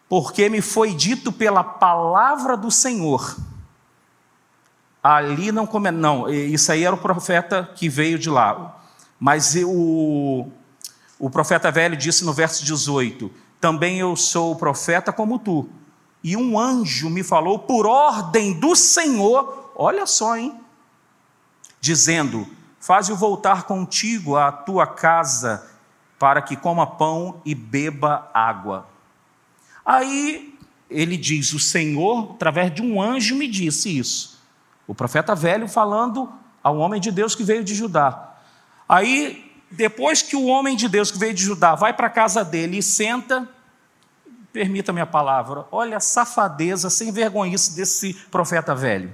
porque 0.08 0.50
me 0.50 0.62
foi 0.62 0.94
dito 0.94 1.32
pela 1.32 1.64
palavra 1.64 2.58
do 2.58 2.70
Senhor. 2.70 3.38
Ali 5.04 5.52
não 5.52 5.66
come, 5.66 5.90
não, 5.90 6.30
isso 6.30 6.72
aí 6.72 6.84
era 6.84 6.94
o 6.96 7.00
profeta 7.00 7.68
que 7.76 7.90
veio 7.90 8.20
de 8.20 8.30
lá. 8.30 8.80
Mas 9.20 9.56
o, 9.56 10.48
o 11.20 11.30
profeta 11.30 11.72
velho 11.72 11.98
disse 11.98 12.24
no 12.24 12.34
verso 12.34 12.64
18: 12.64 13.32
Também 13.60 14.00
eu 14.00 14.16
sou 14.16 14.56
profeta 14.56 15.12
como 15.12 15.40
tu, 15.40 15.68
e 16.24 16.38
um 16.38 16.60
anjo 16.60 17.10
me 17.10 17.24
falou 17.24 17.60
por 17.60 17.88
ordem 17.88 18.60
do 18.60 18.76
Senhor, 18.76 19.72
olha 19.76 20.06
só, 20.06 20.38
hein? 20.38 20.60
Dizendo: 21.80 22.48
Faze-o 22.80 23.16
voltar 23.16 23.64
contigo 23.64 24.36
à 24.36 24.52
tua 24.52 24.86
casa, 24.86 25.68
para 26.20 26.42
que 26.44 26.56
coma 26.56 26.86
pão 26.86 27.42
e 27.44 27.56
beba 27.56 28.30
água. 28.34 28.88
Aí 29.84 30.58
ele 30.90 31.18
diz: 31.18 31.54
O 31.54 31.60
Senhor, 31.60 32.34
através 32.36 32.74
de 32.74 32.84
um 32.84 33.02
anjo, 33.02 33.36
me 33.36 33.48
disse 33.48 33.98
isso. 33.98 34.31
O 34.92 34.94
profeta 34.94 35.34
velho 35.34 35.70
falando 35.70 36.30
ao 36.62 36.76
homem 36.76 37.00
de 37.00 37.14
Deus 37.14 37.34
que 37.34 37.46
veio 37.46 37.64
de 37.64 37.74
Judá. 37.74 38.34
Aí, 38.90 39.50
depois 39.72 40.22
que 40.22 40.36
o 40.36 40.48
homem 40.48 40.76
de 40.76 40.90
Deus 40.90 41.10
que 41.10 41.18
veio 41.18 41.34
de 41.34 41.42
Judá 41.42 41.76
vai 41.76 41.94
para 41.94 42.08
a 42.08 42.10
casa 42.10 42.44
dele 42.44 42.78
e 42.78 42.84
senta, 42.84 43.48
permita-me 44.52 45.00
a 45.00 45.06
palavra, 45.06 45.66
olha 45.72 45.96
a 45.96 46.02
safadeza, 46.02 46.90
sem 46.90 47.10
vergonhice 47.10 47.74
desse 47.74 48.16
profeta 48.30 48.76
velho. 48.76 49.14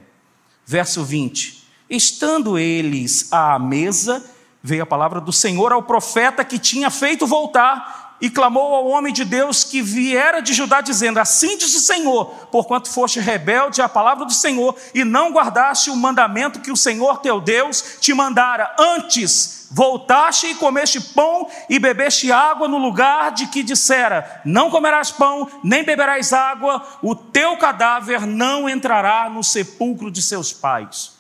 Verso 0.65 1.03
20: 1.03 1.63
Estando 1.87 2.57
eles 2.57 3.31
à 3.31 3.59
mesa, 3.59 4.25
veio 4.63 4.81
a 4.81 4.87
palavra 4.87 5.21
do 5.21 5.31
Senhor 5.31 5.71
ao 5.71 5.83
profeta 5.83 6.43
que 6.43 6.57
tinha 6.57 6.89
feito 6.89 7.27
voltar 7.27 8.06
e 8.19 8.29
clamou 8.29 8.73
ao 8.73 8.87
homem 8.87 9.13
de 9.13 9.23
Deus 9.23 9.63
que 9.63 9.81
viera 9.81 10.41
de 10.41 10.53
Judá, 10.53 10.81
dizendo: 10.81 11.19
Assim 11.19 11.57
diz 11.57 11.75
o 11.75 11.79
Senhor, 11.79 12.25
porquanto 12.51 12.89
foste 12.89 13.19
rebelde 13.19 13.81
à 13.81 13.89
palavra 13.89 14.25
do 14.25 14.33
Senhor 14.33 14.75
e 14.93 15.03
não 15.03 15.31
guardaste 15.31 15.89
o 15.89 15.95
mandamento 15.95 16.59
que 16.59 16.71
o 16.71 16.77
Senhor 16.77 17.19
teu 17.19 17.39
Deus 17.39 17.97
te 17.99 18.13
mandara, 18.13 18.75
antes 18.79 19.67
voltaste 19.69 20.47
e 20.47 20.55
comeste 20.55 20.99
pão 20.99 21.49
e 21.69 21.77
bebeste 21.77 22.31
água 22.31 22.67
no 22.67 22.77
lugar 22.77 23.31
de 23.31 23.47
que 23.47 23.63
dissera: 23.63 24.41
Não 24.43 24.69
comerás 24.69 25.11
pão, 25.11 25.49
nem 25.63 25.83
beberás 25.83 26.33
água, 26.33 26.85
o 27.01 27.15
teu 27.15 27.57
cadáver 27.57 28.25
não 28.25 28.67
entrará 28.69 29.29
no 29.29 29.43
sepulcro 29.43 30.09
de 30.09 30.21
seus 30.21 30.53
pais. 30.53 31.17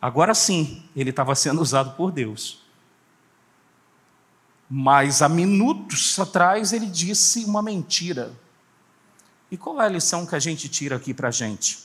Agora 0.00 0.34
sim, 0.34 0.82
ele 0.94 1.10
estava 1.10 1.34
sendo 1.34 1.62
usado 1.62 1.96
por 1.96 2.12
Deus. 2.12 2.63
Mas 4.68 5.22
há 5.22 5.28
minutos 5.28 6.18
atrás 6.18 6.72
ele 6.72 6.86
disse 6.86 7.44
uma 7.44 7.62
mentira. 7.62 8.32
E 9.50 9.56
qual 9.56 9.80
é 9.80 9.86
a 9.86 9.88
lição 9.88 10.26
que 10.26 10.34
a 10.34 10.38
gente 10.38 10.68
tira 10.68 10.96
aqui 10.96 11.12
para 11.12 11.28
a 11.28 11.30
gente? 11.30 11.84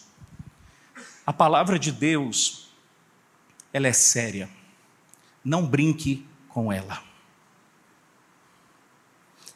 A 1.26 1.34
palavra 1.34 1.78
de 1.78 1.92
Deus 1.92 2.70
ela 3.72 3.88
é 3.88 3.94
séria. 3.94 4.50
Não 5.44 5.66
brinque 5.66 6.28
com 6.48 6.72
ela. 6.72 7.02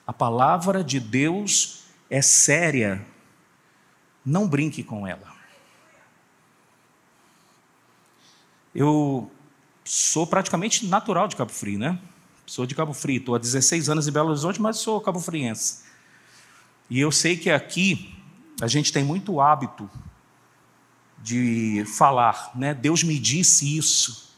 A 0.06 0.14
palavra 0.14 0.84
de 0.84 1.00
Deus 1.00 1.86
é 2.10 2.22
séria. 2.22 3.06
Não 4.26 4.48
brinque 4.48 4.84
com 4.84 5.08
ela. 5.08 5.34
Eu 8.74 9.32
sou 9.84 10.26
praticamente 10.26 10.86
natural 10.86 11.28
de 11.28 11.36
Cabo 11.36 11.52
Frio, 11.52 11.78
né? 11.78 12.00
Sou 12.46 12.66
de 12.66 12.76
Cabo 12.76 12.94
Frio, 12.94 13.20
estou 13.20 13.36
há 13.36 13.38
16 13.38 13.90
anos 13.90 14.08
em 14.08 14.12
Belo 14.12 14.30
Horizonte, 14.30 14.62
mas 14.62 14.78
sou 14.78 15.00
cabo 15.00 15.20
friense. 15.20 15.84
E 16.90 17.00
eu 17.00 17.12
sei 17.12 17.38
que 17.38 17.50
aqui 17.50 18.14
a 18.62 18.68
gente 18.68 18.92
tem 18.92 19.04
muito 19.04 19.40
hábito 19.40 19.90
de 21.22 21.86
falar, 21.98 22.52
né? 22.54 22.74
Deus 22.74 23.02
me 23.02 23.18
disse 23.18 23.78
isso. 23.78 24.36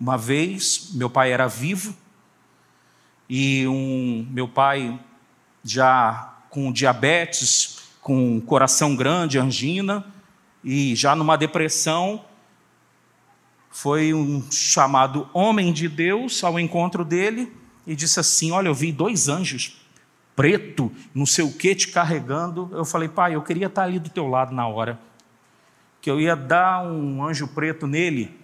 Uma 0.00 0.18
vez, 0.18 0.90
meu 0.94 1.08
pai 1.08 1.30
era 1.30 1.46
vivo 1.46 1.96
e 3.28 3.64
um 3.68 4.26
meu 4.30 4.48
pai 4.48 4.98
já 5.62 6.38
com 6.50 6.72
diabetes, 6.72 7.78
com 8.00 8.40
coração 8.40 8.96
grande, 8.96 9.38
angina 9.38 10.04
e 10.64 10.96
já 10.96 11.14
numa 11.14 11.38
depressão, 11.38 12.24
foi 13.72 14.12
um 14.12 14.44
chamado 14.52 15.28
homem 15.32 15.72
de 15.72 15.88
Deus 15.88 16.44
ao 16.44 16.60
encontro 16.60 17.04
dele 17.04 17.50
e 17.86 17.96
disse 17.96 18.20
assim: 18.20 18.52
Olha, 18.52 18.68
eu 18.68 18.74
vi 18.74 18.92
dois 18.92 19.28
anjos 19.28 19.82
preto, 20.36 20.92
não 21.14 21.26
sei 21.26 21.44
o 21.44 21.52
que, 21.52 21.74
te 21.74 21.88
carregando. 21.88 22.70
Eu 22.72 22.84
falei, 22.84 23.08
pai, 23.08 23.34
eu 23.34 23.42
queria 23.42 23.66
estar 23.66 23.82
ali 23.82 23.98
do 23.98 24.10
teu 24.10 24.26
lado 24.26 24.54
na 24.54 24.66
hora, 24.66 24.98
que 26.00 26.10
eu 26.10 26.20
ia 26.20 26.36
dar 26.36 26.84
um 26.84 27.24
anjo 27.24 27.48
preto 27.48 27.86
nele. 27.86 28.38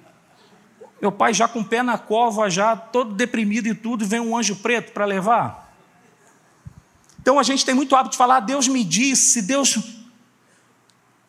Meu 1.01 1.13
pai 1.13 1.33
já 1.33 1.47
com 1.47 1.61
o 1.61 1.65
pé 1.65 1.83
na 1.83 1.97
cova, 1.97 2.51
já 2.51 2.77
todo 2.77 3.15
deprimido 3.15 3.69
e 3.69 3.75
tudo, 3.75 4.05
vem 4.05 4.21
um 4.21 4.37
anjo 4.37 4.57
preto 4.57 4.93
para 4.93 5.05
levar. 5.05 5.73
Então 7.21 7.39
a 7.39 7.43
gente 7.43 7.65
tem 7.65 7.75
muito 7.75 7.95
hábito 7.95 8.13
de 8.13 8.19
falar, 8.19 8.41
Deus 8.41 8.67
me 8.67 8.83
disse, 8.83 9.43
Deus. 9.43 9.79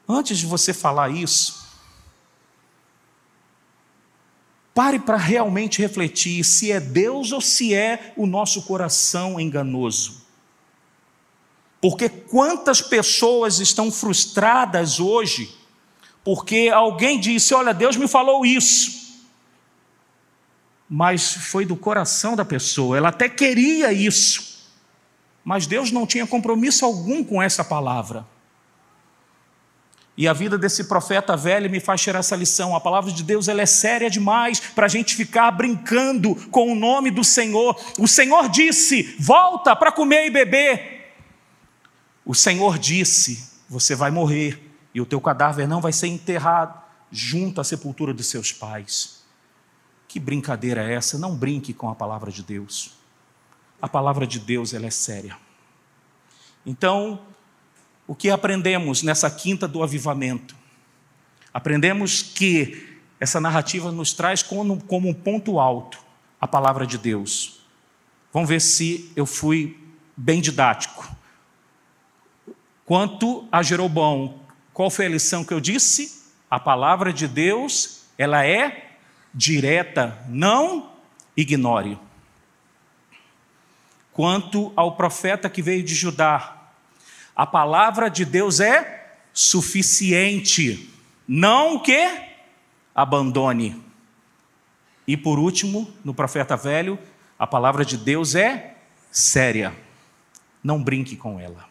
Antes 0.07 0.39
de 0.39 0.45
você 0.45 0.73
falar 0.73 1.09
isso, 1.09 1.58
pare 4.73 4.99
para 4.99 5.17
realmente 5.17 5.81
refletir 5.81 6.43
se 6.43 6.71
é 6.71 6.79
Deus 6.79 7.31
ou 7.31 7.41
se 7.41 7.73
é 7.73 8.13
o 8.15 8.25
nosso 8.25 8.63
coração 8.63 9.39
enganoso. 9.39 10.21
Porque 11.81 12.09
quantas 12.09 12.81
pessoas 12.81 13.59
estão 13.59 13.91
frustradas 13.91 14.99
hoje 14.99 15.59
porque 16.23 16.69
alguém 16.71 17.19
disse: 17.19 17.53
Olha, 17.53 17.73
Deus 17.73 17.95
me 17.95 18.07
falou 18.07 18.45
isso. 18.45 18.99
Mas 20.87 21.33
foi 21.33 21.65
do 21.65 21.75
coração 21.75 22.35
da 22.35 22.43
pessoa, 22.43 22.97
ela 22.97 23.09
até 23.09 23.29
queria 23.29 23.93
isso, 23.93 24.67
mas 25.43 25.67
Deus 25.67 25.91
não 25.91 26.05
tinha 26.05 26.25
compromisso 26.25 26.83
algum 26.83 27.23
com 27.23 27.41
essa 27.41 27.63
palavra. 27.63 28.25
E 30.19 30.27
a 30.27 30.33
vida 30.33 30.57
desse 30.57 30.83
profeta 30.83 31.37
velho 31.37 31.69
me 31.69 31.79
faz 31.79 32.01
tirar 32.01 32.19
essa 32.19 32.35
lição. 32.35 32.75
A 32.75 32.81
palavra 32.81 33.09
de 33.09 33.23
Deus 33.23 33.47
ela 33.47 33.61
é 33.61 33.65
séria 33.65 34.09
demais 34.09 34.59
para 34.59 34.85
a 34.85 34.89
gente 34.89 35.15
ficar 35.15 35.49
brincando 35.51 36.35
com 36.49 36.69
o 36.69 36.75
nome 36.75 37.09
do 37.09 37.23
Senhor. 37.23 37.81
O 37.97 38.05
Senhor 38.05 38.49
disse: 38.49 39.15
volta 39.17 39.73
para 39.77 39.93
comer 39.93 40.25
e 40.25 40.29
beber. 40.29 41.13
O 42.25 42.35
Senhor 42.35 42.77
disse: 42.77 43.49
Você 43.69 43.95
vai 43.95 44.11
morrer 44.11 44.61
e 44.93 44.99
o 44.99 45.05
teu 45.05 45.21
cadáver 45.21 45.65
não 45.69 45.79
vai 45.79 45.93
ser 45.93 46.07
enterrado 46.07 46.77
junto 47.09 47.61
à 47.61 47.63
sepultura 47.63 48.13
dos 48.13 48.27
seus 48.27 48.51
pais. 48.51 49.23
Que 50.05 50.19
brincadeira 50.19 50.83
é 50.83 50.95
essa? 50.95 51.17
Não 51.17 51.33
brinque 51.33 51.73
com 51.73 51.89
a 51.89 51.95
palavra 51.95 52.29
de 52.29 52.43
Deus. 52.43 52.91
A 53.81 53.87
palavra 53.87 54.27
de 54.27 54.37
Deus 54.37 54.73
ela 54.73 54.85
é 54.85 54.91
séria. 54.91 55.37
Então, 56.65 57.21
o 58.09 58.15
que 58.15 58.31
aprendemos 58.31 59.03
nessa 59.03 59.29
quinta 59.29 59.67
do 59.67 59.83
avivamento? 59.83 60.55
Aprendemos 61.53 62.23
que 62.23 62.97
essa 63.19 63.39
narrativa 63.39 63.91
nos 63.91 64.13
traz 64.13 64.41
como, 64.41 64.83
como 64.85 65.07
um 65.07 65.13
ponto 65.13 65.59
alto 65.59 65.99
a 66.41 66.47
palavra 66.47 66.87
de 66.87 66.97
Deus. 66.97 67.59
Vamos 68.33 68.49
ver 68.49 68.61
se 68.61 69.11
eu 69.15 69.27
fui 69.27 69.77
bem 70.17 70.41
didático. 70.41 71.07
Quanto 72.83 73.47
a 73.51 73.61
Jeroboão, 73.61 74.39
qual 74.73 74.89
foi 74.89 75.05
a 75.05 75.09
lição 75.09 75.45
que 75.45 75.53
eu 75.53 75.59
disse? 75.59 76.23
A 76.49 76.59
palavra 76.59 77.13
de 77.13 77.27
Deus, 77.27 78.05
ela 78.17 78.43
é 78.43 78.95
direta, 79.35 80.17
não 80.27 80.93
ignore. 81.37 81.95
Quanto 84.11 84.73
ao 84.75 84.95
profeta 84.95 85.47
que 85.47 85.61
veio 85.61 85.83
de 85.83 85.93
Judá, 85.93 86.58
a 87.39 87.45
palavra 87.45 88.09
de 88.09 88.25
Deus 88.25 88.59
é 88.59 89.13
suficiente, 89.31 90.89
não 91.25 91.79
que? 91.79 92.21
Abandone. 92.93 93.81
E 95.07 95.15
por 95.15 95.39
último, 95.39 95.89
no 96.03 96.13
profeta 96.13 96.57
velho, 96.57 96.99
a 97.39 97.47
palavra 97.47 97.85
de 97.85 97.95
Deus 97.95 98.35
é 98.35 98.75
séria. 99.09 99.73
Não 100.61 100.83
brinque 100.83 101.15
com 101.15 101.39
ela. 101.39 101.65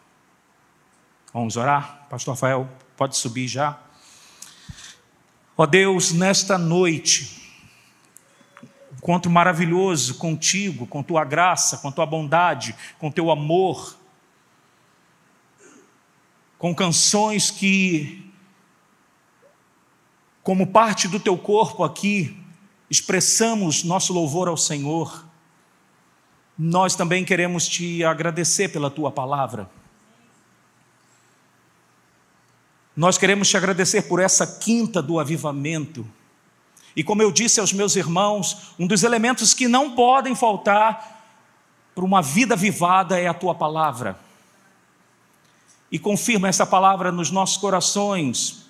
Vamos 1.31 1.55
orar? 1.55 2.07
Pastor 2.09 2.33
Rafael, 2.33 2.67
pode 2.97 3.15
subir 3.15 3.47
já. 3.47 3.77
Ó 5.55 5.67
Deus, 5.67 6.11
nesta 6.11 6.57
noite, 6.57 7.47
encontro 8.97 9.29
maravilhoso 9.29 10.15
contigo, 10.15 10.87
com 10.87 11.03
tua 11.03 11.23
graça, 11.23 11.77
com 11.77 11.91
tua 11.91 12.07
bondade, 12.07 12.75
com 12.97 13.11
teu 13.11 13.29
amor, 13.29 13.98
com 16.59 16.75
canções 16.75 17.49
que, 17.49 18.29
como 20.43 20.67
parte 20.67 21.07
do 21.07 21.17
teu 21.17 21.37
corpo 21.37 21.85
aqui, 21.85 22.37
expressamos 22.89 23.85
nosso 23.85 24.11
louvor 24.11 24.49
ao 24.49 24.57
Senhor. 24.57 25.25
Nós 26.57 26.95
também 26.95 27.23
queremos 27.23 27.65
te 27.65 28.03
agradecer 28.03 28.67
pela 28.67 28.91
tua 28.91 29.09
palavra. 29.09 29.69
Nós 32.93 33.17
queremos 33.17 33.47
te 33.47 33.55
agradecer 33.55 34.01
por 34.01 34.19
essa 34.19 34.45
quinta 34.45 35.01
do 35.01 35.17
avivamento. 35.17 36.05
E 36.93 37.05
como 37.05 37.21
eu 37.21 37.31
disse 37.31 37.61
aos 37.61 37.71
meus 37.71 37.95
irmãos, 37.95 38.73
um 38.77 38.85
dos 38.85 39.03
elementos 39.03 39.53
que 39.53 39.69
não 39.69 39.95
podem 39.95 40.35
faltar 40.35 41.23
para 41.95 42.03
uma 42.03 42.21
vida 42.21 42.57
vivada 42.57 43.17
é 43.17 43.29
a 43.29 43.33
tua 43.33 43.55
palavra. 43.55 44.19
E 45.91 45.97
confirma 45.97 46.47
essa 46.47 46.65
palavra 46.65 47.11
nos 47.11 47.31
nossos 47.31 47.57
corações, 47.57 48.65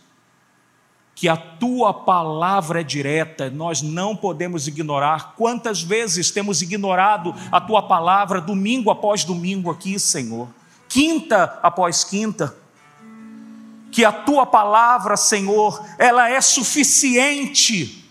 que 1.13 1.27
a 1.27 1.35
tua 1.35 1.93
palavra 1.93 2.79
é 2.79 2.83
direta, 2.83 3.49
nós 3.49 3.81
não 3.81 4.15
podemos 4.15 4.67
ignorar. 4.67 5.33
Quantas 5.35 5.83
vezes 5.83 6.31
temos 6.31 6.61
ignorado 6.61 7.35
a 7.51 7.59
tua 7.59 7.81
palavra 7.81 8.39
domingo 8.39 8.89
após 8.89 9.25
domingo 9.25 9.69
aqui, 9.69 9.99
Senhor? 9.99 10.47
Quinta 10.87 11.59
após 11.61 12.03
quinta 12.03 12.55
que 13.91 14.05
a 14.05 14.11
tua 14.11 14.45
palavra, 14.45 15.17
Senhor, 15.17 15.83
ela 15.97 16.29
é 16.29 16.39
suficiente. 16.41 18.05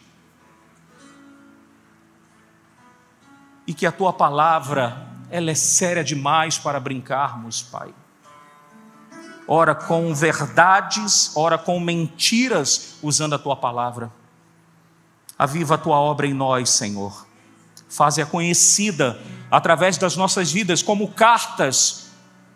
E 3.66 3.74
que 3.74 3.86
a 3.86 3.92
tua 3.92 4.12
palavra, 4.12 5.06
ela 5.30 5.50
é 5.50 5.54
séria 5.54 6.02
demais 6.02 6.58
para 6.58 6.80
brincarmos, 6.80 7.62
Pai. 7.62 7.94
Ora 9.50 9.74
com 9.74 10.14
verdades, 10.14 11.32
ora 11.34 11.56
com 11.56 11.80
mentiras, 11.80 12.98
usando 13.02 13.34
a 13.34 13.38
tua 13.38 13.56
palavra. 13.56 14.12
Aviva 15.38 15.76
a 15.76 15.78
tua 15.78 15.98
obra 15.98 16.26
em 16.26 16.34
nós, 16.34 16.68
Senhor. 16.68 17.26
Faze-a 17.88 18.26
conhecida 18.26 19.18
através 19.50 19.96
das 19.96 20.16
nossas 20.16 20.52
vidas, 20.52 20.82
como 20.82 21.08
cartas 21.08 22.10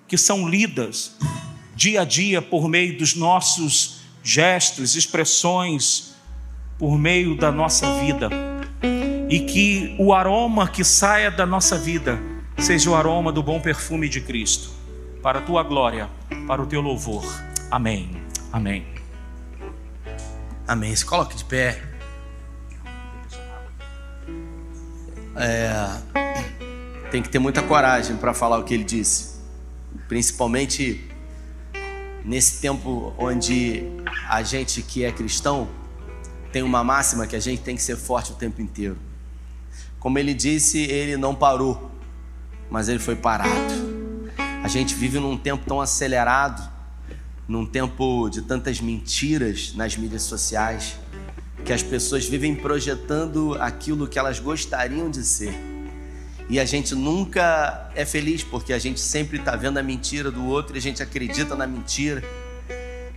que 0.07 0.19
são 0.19 0.47
lidas 0.47 1.17
dia 1.75 2.03
a 2.03 2.05
dia 2.05 2.43
por 2.43 2.69
meio 2.69 2.99
dos 2.99 3.15
nossos 3.15 4.03
gestos, 4.23 4.95
expressões, 4.95 6.13
por 6.79 6.99
meio 6.99 7.37
da 7.37 7.51
nossa 7.51 8.01
vida. 8.01 8.29
E 9.29 9.41
que 9.41 9.97
o 9.99 10.13
aroma 10.13 10.69
que 10.69 10.85
saia 10.85 11.31
da 11.31 11.47
nossa 11.47 11.79
vida 11.79 12.21
seja 12.59 12.91
o 12.91 12.95
aroma 12.95 13.33
do 13.33 13.43
bom 13.43 13.61
perfume 13.61 14.09
de 14.09 14.21
Cristo, 14.21 14.71
para 15.23 15.39
a 15.39 15.43
tua 15.43 15.63
glória, 15.63 16.11
para 16.47 16.61
o 16.61 16.67
teu 16.67 16.81
louvor. 16.81 17.25
Amém. 17.71 18.11
Amém. 18.53 18.87
Amém. 20.67 20.95
Se 20.95 21.05
coloque 21.05 21.37
de 21.37 21.45
pé. 21.45 21.81
É, 25.37 25.73
tem 27.11 27.23
que 27.23 27.29
ter 27.29 27.39
muita 27.39 27.63
coragem 27.63 28.17
para 28.17 28.35
falar 28.35 28.59
o 28.59 28.65
que 28.65 28.75
ele 28.75 28.85
disse, 28.85 29.39
principalmente 30.09 31.09
nesse 32.25 32.61
tempo 32.61 33.15
onde 33.17 33.85
a 34.29 34.43
gente 34.43 34.83
que 34.83 35.05
é 35.05 35.11
cristão 35.11 35.69
tem 36.53 36.63
uma 36.63 36.85
máxima 36.85 37.27
que 37.27 37.35
a 37.35 37.41
gente 37.41 37.63
tem 37.63 37.75
que 37.75 37.83
ser 37.83 37.97
forte 37.97 38.33
o 38.33 38.35
tempo 38.35 38.61
inteiro. 38.61 38.99
Como 39.99 40.19
ele 40.19 40.35
disse, 40.35 40.83
ele 40.83 41.17
não 41.17 41.35
parou, 41.35 41.91
mas 42.71 42.89
ele 42.89 42.99
foi 42.99 43.17
parado. 43.17 43.92
A 44.63 44.69
gente 44.69 44.95
vive 44.95 45.19
num 45.19 45.37
tempo 45.37 45.65
tão 45.67 45.81
acelerado, 45.81 46.71
num 47.49 47.67
tempo 47.67 48.29
de 48.29 48.43
tantas 48.43 48.81
mentiras 48.81 49.75
nas 49.75 49.97
mídias 49.97 50.23
sociais, 50.23 50.97
que 51.65 51.73
as 51.73 51.83
pessoas 51.83 52.27
vivem 52.27 52.55
projetando 52.55 53.57
aquilo 53.61 54.07
que 54.07 54.19
elas 54.19 54.39
gostariam 54.39 55.11
de 55.11 55.25
ser. 55.25 55.53
E 56.49 56.61
a 56.61 56.65
gente 56.65 56.95
nunca 56.95 57.91
é 57.95 58.05
feliz 58.05 58.45
porque 58.45 58.73
a 58.73 58.79
gente 58.79 59.01
sempre 59.01 59.39
está 59.39 59.57
vendo 59.57 59.79
a 59.79 59.83
mentira 59.83 60.31
do 60.31 60.47
outro 60.47 60.77
e 60.77 60.79
a 60.79 60.83
gente 60.83 61.03
acredita 61.03 61.57
na 61.57 61.67
mentira. 61.67 62.23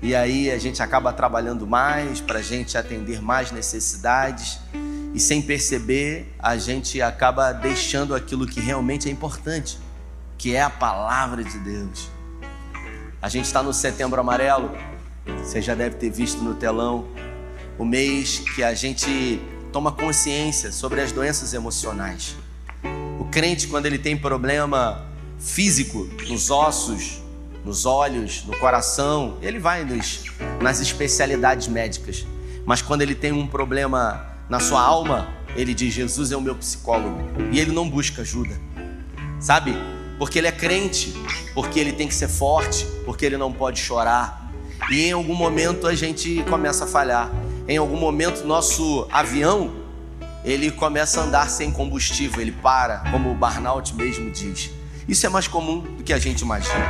E 0.02 0.16
aí 0.16 0.50
a 0.50 0.58
gente 0.58 0.82
acaba 0.82 1.14
trabalhando 1.14 1.68
mais 1.68 2.22
para 2.22 2.40
a 2.40 2.42
gente 2.42 2.78
atender 2.78 3.22
mais 3.22 3.52
necessidades. 3.52 4.60
E 5.14 5.20
sem 5.20 5.42
perceber, 5.42 6.34
a 6.40 6.58
gente 6.58 7.02
acaba 7.02 7.52
deixando 7.52 8.16
aquilo 8.16 8.46
que 8.46 8.60
realmente 8.60 9.08
é 9.08 9.12
importante, 9.12 9.78
que 10.38 10.56
é 10.56 10.62
a 10.62 10.70
palavra 10.70 11.44
de 11.44 11.58
Deus. 11.60 12.10
A 13.22 13.30
gente 13.30 13.46
está 13.46 13.64
no 13.64 13.74
Setembro 13.74 14.20
Amarelo, 14.20 14.72
você 15.40 15.62
já 15.62 15.74
deve 15.74 15.96
ter 15.96 16.10
visto 16.10 16.44
no 16.44 16.56
telão, 16.56 17.08
o 17.78 17.86
mês 17.86 18.40
que 18.40 18.64
a 18.64 18.74
gente 18.74 19.42
toma 19.72 19.92
consciência 19.92 20.72
sobre 20.72 21.02
as 21.02 21.12
doenças 21.12 21.54
emocionais. 21.54 22.36
O 23.20 23.26
crente, 23.26 23.68
quando 23.68 23.86
ele 23.86 23.98
tem 23.98 24.16
problema 24.16 25.06
físico, 25.40 26.08
nos 26.28 26.50
ossos, 26.50 27.22
nos 27.64 27.86
olhos, 27.86 28.44
no 28.46 28.56
coração, 28.58 29.38
ele 29.42 29.60
vai 29.60 29.84
nos, 29.84 30.24
nas 30.62 30.80
especialidades 30.80 31.68
médicas. 31.68 32.26
Mas 32.66 32.82
quando 32.82 33.02
ele 33.02 33.16
tem 33.16 33.32
um 33.32 33.48
problema 33.48 34.26
na 34.48 34.60
sua 34.60 34.82
alma, 34.82 35.28
ele 35.56 35.74
diz: 35.74 35.94
Jesus 35.94 36.32
é 36.32 36.38
o 36.38 36.42
meu 36.42 36.56
psicólogo. 36.56 37.18
E 37.52 37.60
ele 37.60 37.72
não 37.72 37.90
busca 37.90 38.22
ajuda, 38.22 38.60
sabe? 39.40 39.76
Porque 40.18 40.40
ele 40.40 40.48
é 40.48 40.52
crente, 40.52 41.14
porque 41.54 41.80
ele 41.80 41.92
tem 41.92 42.08
que 42.08 42.16
ser 42.16 42.28
forte, 42.28 42.86
porque 43.06 43.26
ele 43.26 43.38
não 43.38 43.52
pode 43.52 43.80
chorar. 43.80 44.52
E 44.90 45.06
em 45.06 45.12
algum 45.12 45.36
momento 45.36 45.88
a 45.88 45.96
gente 45.96 46.44
começa 46.50 46.86
a 46.86 46.88
falhar. 46.88 47.32
Em 47.68 47.78
algum 47.78 47.98
momento 47.98 48.46
nosso 48.46 49.08
avião 49.12 49.86
ele 50.46 50.70
começa 50.70 51.20
a 51.20 51.24
andar 51.24 51.50
sem 51.50 51.72
combustível, 51.72 52.40
ele 52.40 52.52
para, 52.52 53.00
como 53.12 53.32
o 53.32 53.34
Barnaut 53.34 53.94
mesmo 53.96 54.30
diz. 54.30 54.70
Isso 55.08 55.26
é 55.26 55.30
mais 55.30 55.48
comum 55.48 55.80
do 55.80 56.04
que 56.04 56.14
a 56.14 56.20
gente 56.20 56.42
imagina. 56.42 56.86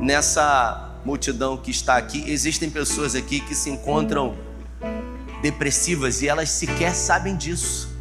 Nessa 0.00 0.98
multidão 1.04 1.56
que 1.56 1.70
está 1.70 1.96
aqui, 1.96 2.28
existem 2.28 2.68
pessoas 2.68 3.14
aqui 3.14 3.38
que 3.38 3.54
se 3.54 3.70
encontram 3.70 4.34
depressivas 5.40 6.22
e 6.22 6.28
elas 6.28 6.50
sequer 6.50 6.92
sabem 6.92 7.36
disso. 7.36 7.91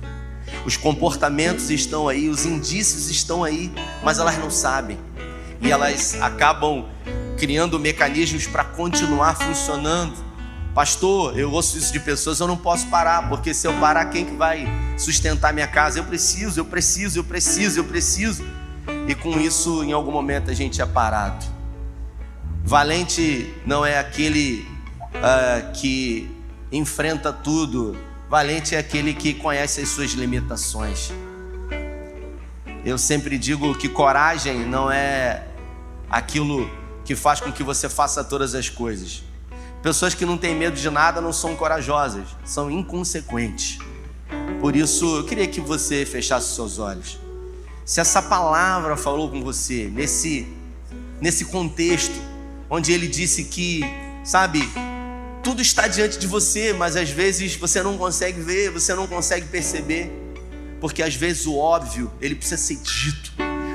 Os 0.66 0.78
comportamentos 0.78 1.70
estão 1.70 2.08
aí, 2.08 2.30
os 2.30 2.46
indícios 2.46 3.10
estão 3.10 3.44
aí, 3.44 3.72
mas 4.04 4.20
elas 4.20 4.38
não 4.38 4.52
sabem. 4.52 4.98
E 5.60 5.72
elas 5.72 6.16
acabam 6.22 6.86
criando 7.38 7.80
mecanismos 7.80 8.46
para 8.48 8.64
continuar 8.64 9.36
funcionando. 9.36 10.14
Pastor, 10.74 11.38
eu 11.38 11.52
ouço 11.52 11.78
isso 11.78 11.92
de 11.92 12.00
pessoas, 12.00 12.40
eu 12.40 12.48
não 12.48 12.56
posso 12.56 12.88
parar, 12.88 13.28
porque 13.28 13.54
se 13.54 13.68
eu 13.68 13.74
parar, 13.80 14.06
quem 14.06 14.26
que 14.26 14.36
vai 14.36 14.66
sustentar 14.98 15.54
minha 15.54 15.68
casa? 15.68 16.00
Eu 16.00 16.04
preciso, 16.06 16.60
eu 16.60 16.66
preciso, 16.66 17.20
eu 17.20 17.24
preciso, 17.24 17.80
eu 17.80 17.84
preciso. 17.84 18.46
E 19.08 19.14
com 19.16 19.40
isso, 19.40 19.84
em 19.84 19.92
algum 19.92 20.12
momento, 20.12 20.50
a 20.50 20.54
gente 20.54 20.82
é 20.82 20.86
parado. 20.86 21.46
Valente 22.64 23.54
não 23.66 23.86
é 23.86 24.00
aquele 24.00 24.66
uh, 25.16 25.72
que 25.74 26.30
enfrenta 26.72 27.34
tudo. 27.34 27.98
Valente 28.32 28.76
é 28.76 28.78
aquele 28.78 29.14
que 29.14 29.34
conhece 29.34 29.82
as 29.82 29.90
suas 29.90 30.12
limitações. 30.12 31.12
Eu 32.86 32.98
sempre 32.98 33.38
digo 33.38 33.76
que 33.76 33.90
coragem 33.90 34.66
não 34.66 34.90
é 34.90 35.46
aquilo 36.10 36.72
que 37.04 37.14
faz 37.14 37.42
com 37.42 37.52
que 37.52 37.62
você 37.62 37.90
faça 37.90 38.24
todas 38.24 38.56
as 38.56 38.70
coisas. 38.70 39.22
Pessoas 39.84 40.16
que 40.16 40.26
não 40.26 40.38
têm 40.38 40.56
medo 40.56 40.78
de 40.78 40.90
nada 40.90 41.20
não 41.20 41.34
são 41.34 41.58
corajosas, 41.58 42.26
são 42.46 42.72
inconsequentes. 42.72 43.80
Por 44.62 44.78
isso, 44.78 45.18
eu 45.18 45.26
queria 45.26 45.46
que 45.46 45.60
você 45.60 46.06
fechasse 46.06 46.56
seus 46.56 46.80
olhos. 46.80 47.20
Se 47.84 48.00
essa 48.00 48.22
palavra 48.22 48.96
falou 48.96 49.30
com 49.30 49.44
você 49.44 49.92
nesse 49.94 50.48
nesse 51.20 51.44
contexto 51.44 52.16
onde 52.70 52.94
ele 52.94 53.10
disse 53.10 53.44
que, 53.44 53.82
sabe, 54.24 54.62
tudo 55.44 55.62
está 55.62 55.88
diante 55.88 56.20
de 56.20 56.28
você, 56.28 56.72
mas 56.74 56.96
às 56.96 57.10
vezes 57.10 57.56
você 57.56 57.82
não 57.82 57.98
consegue 57.98 58.40
ver, 58.42 58.70
você 58.70 58.94
não 58.94 59.08
consegue 59.08 59.48
perceber, 59.48 60.12
porque 60.80 61.02
às 61.02 61.16
vezes 61.16 61.46
o 61.46 61.58
óbvio, 61.58 62.12
ele 62.22 62.36
precisa 62.36 62.58
ser 62.58 62.78
dito. 62.78 63.32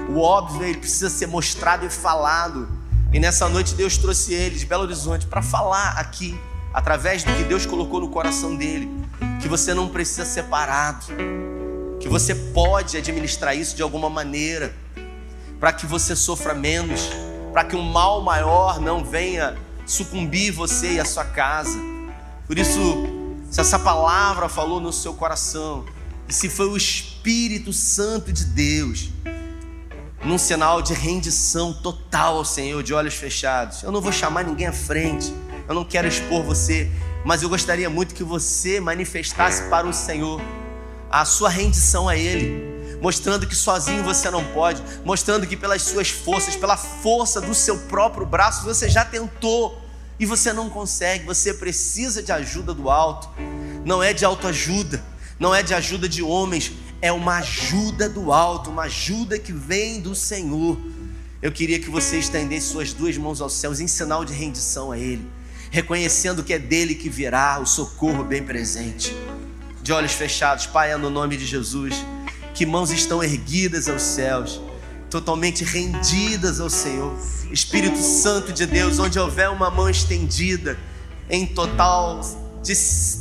O 0.09 0.21
óbvio, 0.21 0.63
ele 0.65 0.79
precisa 0.79 1.11
ser 1.11 1.27
mostrado 1.27 1.85
e 1.85 1.91
falado. 1.91 2.69
E 3.13 3.19
nessa 3.19 3.49
noite 3.49 3.75
Deus 3.75 3.97
trouxe 3.99 4.33
ele 4.33 4.57
de 4.57 4.67
Belo 4.67 4.85
Horizonte 4.85 5.27
para 5.27 5.43
falar 5.43 5.99
aqui, 5.99 6.39
através 6.73 7.25
do 7.25 7.33
que 7.33 7.43
Deus 7.45 7.67
colocou 7.67 8.01
no 8.01 8.09
coração 8.09 8.55
dele, 8.55 8.89
que 9.41 9.49
você 9.49 9.75
não 9.75 9.89
precisa 9.89 10.25
ser 10.25 10.45
parado, 10.45 11.07
que 11.99 12.09
você 12.09 12.35
pode 12.35 12.97
administrar 12.97 13.57
isso 13.57 13.75
de 13.75 13.83
alguma 13.83 14.09
maneira, 14.09 14.75
para 15.59 15.73
que 15.73 15.87
você 15.87 16.15
sofra 16.15 16.55
menos, 16.55 17.09
para 17.53 17.65
que 17.65 17.75
um 17.75 17.83
mal 17.83 18.23
maior 18.23 18.81
não 18.81 19.05
venha 19.05 19.57
sucumbir 19.87 20.53
você 20.53 20.95
e 20.95 21.01
a 21.01 21.05
sua 21.05 21.25
casa. 21.25 21.79
Por 22.47 22.59
isso, 22.59 23.07
se 23.51 23.61
essa 23.61 23.79
palavra 23.79 24.49
falou 24.49 24.81
no 24.81 24.93
seu 24.93 25.15
coração, 25.15 25.85
e 26.29 26.33
se 26.33 26.49
foi 26.49 26.69
o 26.69 26.77
Espírito 26.77 27.73
Santo 27.73 28.33
de 28.33 28.45
Deus, 28.45 29.11
num 30.25 30.37
sinal 30.37 30.83
de 30.83 30.93
rendição 30.93 31.73
total 31.73 32.39
ao 32.39 32.45
Senhor, 32.45 32.83
de 32.83 32.93
olhos 32.93 33.15
fechados, 33.15 33.83
eu 33.83 33.93
não 33.93 34.01
vou 34.01 34.11
chamar 34.13 34.45
ninguém 34.45 34.67
à 34.67 34.73
frente, 34.73 35.33
eu 35.69 35.75
não 35.75 35.85
quero 35.85 36.09
expor 36.09 36.43
você, 36.43 36.91
mas 37.25 37.43
eu 37.43 37.49
gostaria 37.49 37.89
muito 37.89 38.15
que 38.15 38.25
você 38.25 38.81
manifestasse 38.81 39.63
para 39.71 39.87
o 39.87 39.93
Senhor 39.93 40.41
a 41.09 41.25
sua 41.25 41.49
rendição 41.49 42.09
a 42.09 42.17
Ele 42.17 42.76
mostrando 43.01 43.47
que 43.47 43.55
sozinho 43.55 44.03
você 44.03 44.31
não 44.31 44.45
pode, 44.53 44.83
mostrando 45.05 45.47
que 45.47 45.57
pelas 45.57 45.83
suas 45.83 46.09
forças, 46.11 46.57
pela 46.57 46.77
força 46.77 47.41
do 47.41 47.55
seu 47.55 47.79
próprio 47.79 48.27
braço, 48.27 48.65
você 48.65 48.89
já 48.89 49.05
tentou 49.05 49.83
e 50.19 50.25
você 50.25 50.53
não 50.53 50.71
consegue, 50.71 51.25
você 51.25 51.53
precisa 51.53 52.23
de 52.23 52.33
ajuda 52.33 52.73
do 52.73 52.91
alto. 52.91 53.29
Não 53.85 54.03
é 54.03 54.13
de 54.13 54.25
autoajuda, 54.25 55.05
não 55.39 55.55
é 55.55 55.63
de 55.63 55.75
ajuda 55.75 56.09
de 56.09 56.23
homens, 56.23 56.73
é 57.01 57.13
uma 57.13 57.37
ajuda 57.37 58.09
do 58.09 58.33
alto, 58.33 58.71
uma 58.71 58.85
ajuda 58.85 59.39
que 59.39 59.53
vem 59.53 60.01
do 60.01 60.15
Senhor. 60.15 60.79
Eu 61.43 61.53
queria 61.53 61.79
que 61.79 61.91
você 61.91 62.19
estendesse 62.19 62.69
suas 62.69 62.93
duas 62.93 63.17
mãos 63.17 63.41
aos 63.41 63.53
céus 63.53 63.79
em 63.79 63.87
sinal 63.87 64.25
de 64.25 64.33
rendição 64.33 64.91
a 64.91 64.99
Ele, 64.99 65.25
reconhecendo 65.71 66.43
que 66.43 66.55
é 66.55 66.59
dele 66.59 66.95
que 66.95 67.11
virá 67.11 67.61
o 67.61 67.67
socorro 67.67 68.25
bem 68.25 68.43
presente. 68.43 69.15
De 69.83 69.93
olhos 69.93 70.13
fechados, 70.13 70.67
Pai, 70.67 70.91
é 70.91 70.97
no 70.97 71.11
nome 71.11 71.37
de 71.37 71.47
Jesus 71.47 71.95
que 72.57 72.65
mãos 72.65 72.91
estão 72.91 73.23
erguidas 73.23 73.87
aos 73.87 74.01
céus, 74.01 74.63
totalmente 75.11 75.63
rendidas 75.63 76.59
ao 76.59 76.71
Senhor. 76.71 77.15
Espírito 77.53 77.99
Santo 77.99 78.51
de 78.51 78.65
Deus, 78.65 78.99
onde 78.99 79.19
houver 79.19 79.51
uma 79.51 79.71
mão 79.71 79.91
estendida, 79.91 80.79
em 81.29 81.45
total, 81.45 82.19
de, 82.63 82.75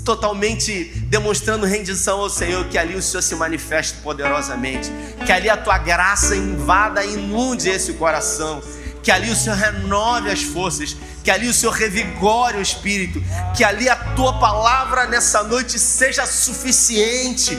totalmente 0.05 0.85
demonstrando 1.09 1.65
rendição 1.65 2.21
ao 2.21 2.29
Senhor, 2.29 2.63
que 2.69 2.77
ali 2.77 2.95
o 2.95 3.01
Senhor 3.01 3.21
se 3.21 3.35
manifeste 3.35 3.97
poderosamente, 3.97 4.89
que 5.25 5.31
ali 5.33 5.49
a 5.49 5.57
tua 5.57 5.77
graça 5.79 6.33
invada, 6.33 7.03
inunde 7.03 7.67
esse 7.67 7.91
coração, 7.93 8.63
que 9.03 9.11
ali 9.11 9.29
o 9.29 9.35
Senhor 9.35 9.57
renove 9.57 10.31
as 10.31 10.41
forças, 10.43 10.95
que 11.23 11.29
ali 11.29 11.47
o 11.49 11.53
Senhor 11.53 11.73
revigore 11.73 12.57
o 12.57 12.61
espírito, 12.61 13.21
que 13.55 13.63
ali 13.63 13.89
a 13.89 13.95
tua 13.95 14.39
palavra 14.39 15.07
nessa 15.07 15.43
noite 15.43 15.77
seja 15.77 16.25
suficiente, 16.25 17.55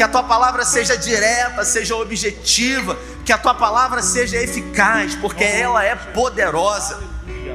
que 0.00 0.04
a 0.04 0.08
tua 0.08 0.22
palavra 0.22 0.64
seja 0.64 0.96
direta, 0.96 1.62
seja 1.62 1.94
objetiva, 1.94 2.98
que 3.22 3.30
a 3.30 3.36
tua 3.36 3.52
palavra 3.52 4.00
seja 4.02 4.38
eficaz, 4.38 5.14
porque 5.16 5.44
ela 5.44 5.84
é 5.84 5.94
poderosa. 5.94 6.98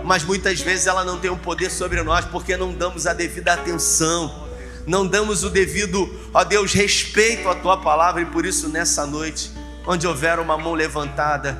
Mas 0.03 0.23
muitas 0.23 0.61
vezes 0.61 0.85
ela 0.85 1.03
não 1.03 1.17
tem 1.17 1.31
um 1.31 1.37
poder 1.39 1.71
sobre 1.71 2.03
nós 2.03 2.23
porque 2.25 2.55
não 2.55 2.71
damos 2.71 3.07
a 3.07 3.13
devida 3.13 3.53
atenção, 3.53 4.47
não 4.85 5.07
damos 5.07 5.43
o 5.43 5.49
devido, 5.49 6.07
ó 6.31 6.43
Deus, 6.43 6.71
respeito 6.71 7.49
à 7.49 7.55
tua 7.55 7.77
palavra 7.77 8.21
e 8.21 8.25
por 8.27 8.45
isso 8.45 8.69
nessa 8.69 9.07
noite, 9.07 9.51
onde 9.87 10.05
houver 10.05 10.37
uma 10.37 10.55
mão 10.55 10.75
levantada, 10.75 11.57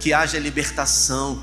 que 0.00 0.12
haja 0.12 0.40
libertação 0.40 1.40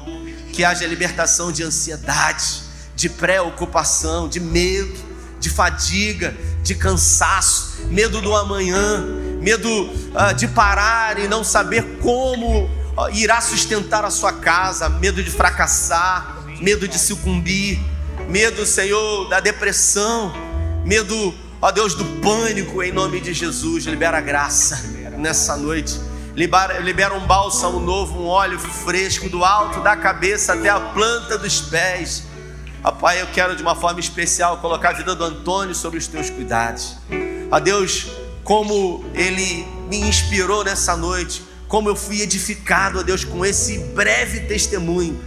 que 0.52 0.66
haja 0.66 0.86
libertação 0.86 1.54
de 1.54 1.64
ansiedade, 1.64 2.64
de 2.96 3.08
preocupação, 3.08 4.28
de 4.28 4.42
medo, 4.42 5.07
de 5.40 5.50
fadiga, 5.50 6.36
de 6.64 6.76
cansaço, 6.76 7.86
medo 7.90 8.22
do 8.22 8.36
amanhã, 8.36 9.06
medo 9.42 9.70
uh, 9.70 10.34
de 10.36 10.48
parar 10.48 11.20
e 11.20 11.28
não 11.28 11.44
saber 11.44 12.00
como 12.02 12.66
uh, 12.66 13.10
irá 13.14 13.40
sustentar 13.42 14.04
a 14.04 14.10
sua 14.10 14.34
casa, 14.34 14.90
medo 14.90 15.24
de 15.24 15.32
fracassar, 15.32 16.44
medo 16.60 16.88
de 16.88 16.98
sucumbir, 16.98 17.80
medo, 18.28 18.66
Senhor, 18.66 19.30
da 19.30 19.40
depressão, 19.40 20.34
medo, 20.84 21.34
ó 21.62 21.72
Deus, 21.72 21.94
do 21.94 22.06
pânico, 22.22 22.82
em 22.84 22.92
nome 22.92 23.22
de 23.22 23.34
Jesus, 23.34 23.86
libera 23.86 24.20
graça 24.20 24.98
nessa 25.18 25.56
noite 25.56 26.00
libera, 26.38 26.80
libera 26.80 27.16
um 27.16 27.26
bálsamo 27.26 27.80
novo, 27.80 28.22
um 28.22 28.28
óleo 28.28 28.60
fresco 28.60 29.28
do 29.28 29.44
alto 29.44 29.82
da 29.82 29.98
cabeça 29.98 30.54
até 30.54 30.70
a 30.70 30.80
planta 30.80 31.36
dos 31.36 31.60
pés. 31.62 32.24
Ah, 32.84 32.92
Pai, 32.92 33.22
eu 33.22 33.28
quero 33.28 33.56
de 33.56 33.62
uma 33.62 33.76
forma 33.76 34.00
especial 34.00 34.58
colocar 34.58 34.90
a 34.90 34.94
vida 34.94 35.16
do 35.16 35.24
Antônio 35.24 35.74
sobre 35.74 35.98
os 35.98 36.08
teus 36.08 36.30
cuidados. 36.30 36.98
A 37.52 37.60
Deus, 37.60 38.08
como 38.44 39.04
ele 39.14 39.66
me 39.90 39.98
inspirou 39.98 40.64
nessa 40.64 40.96
noite, 40.96 41.44
como 41.68 41.90
eu 41.90 41.96
fui 41.96 42.22
edificado, 42.22 43.00
a 43.00 43.04
Deus, 43.04 43.24
com 43.24 43.46
esse 43.46 43.80
breve 43.80 44.42
testemunho 44.42 45.22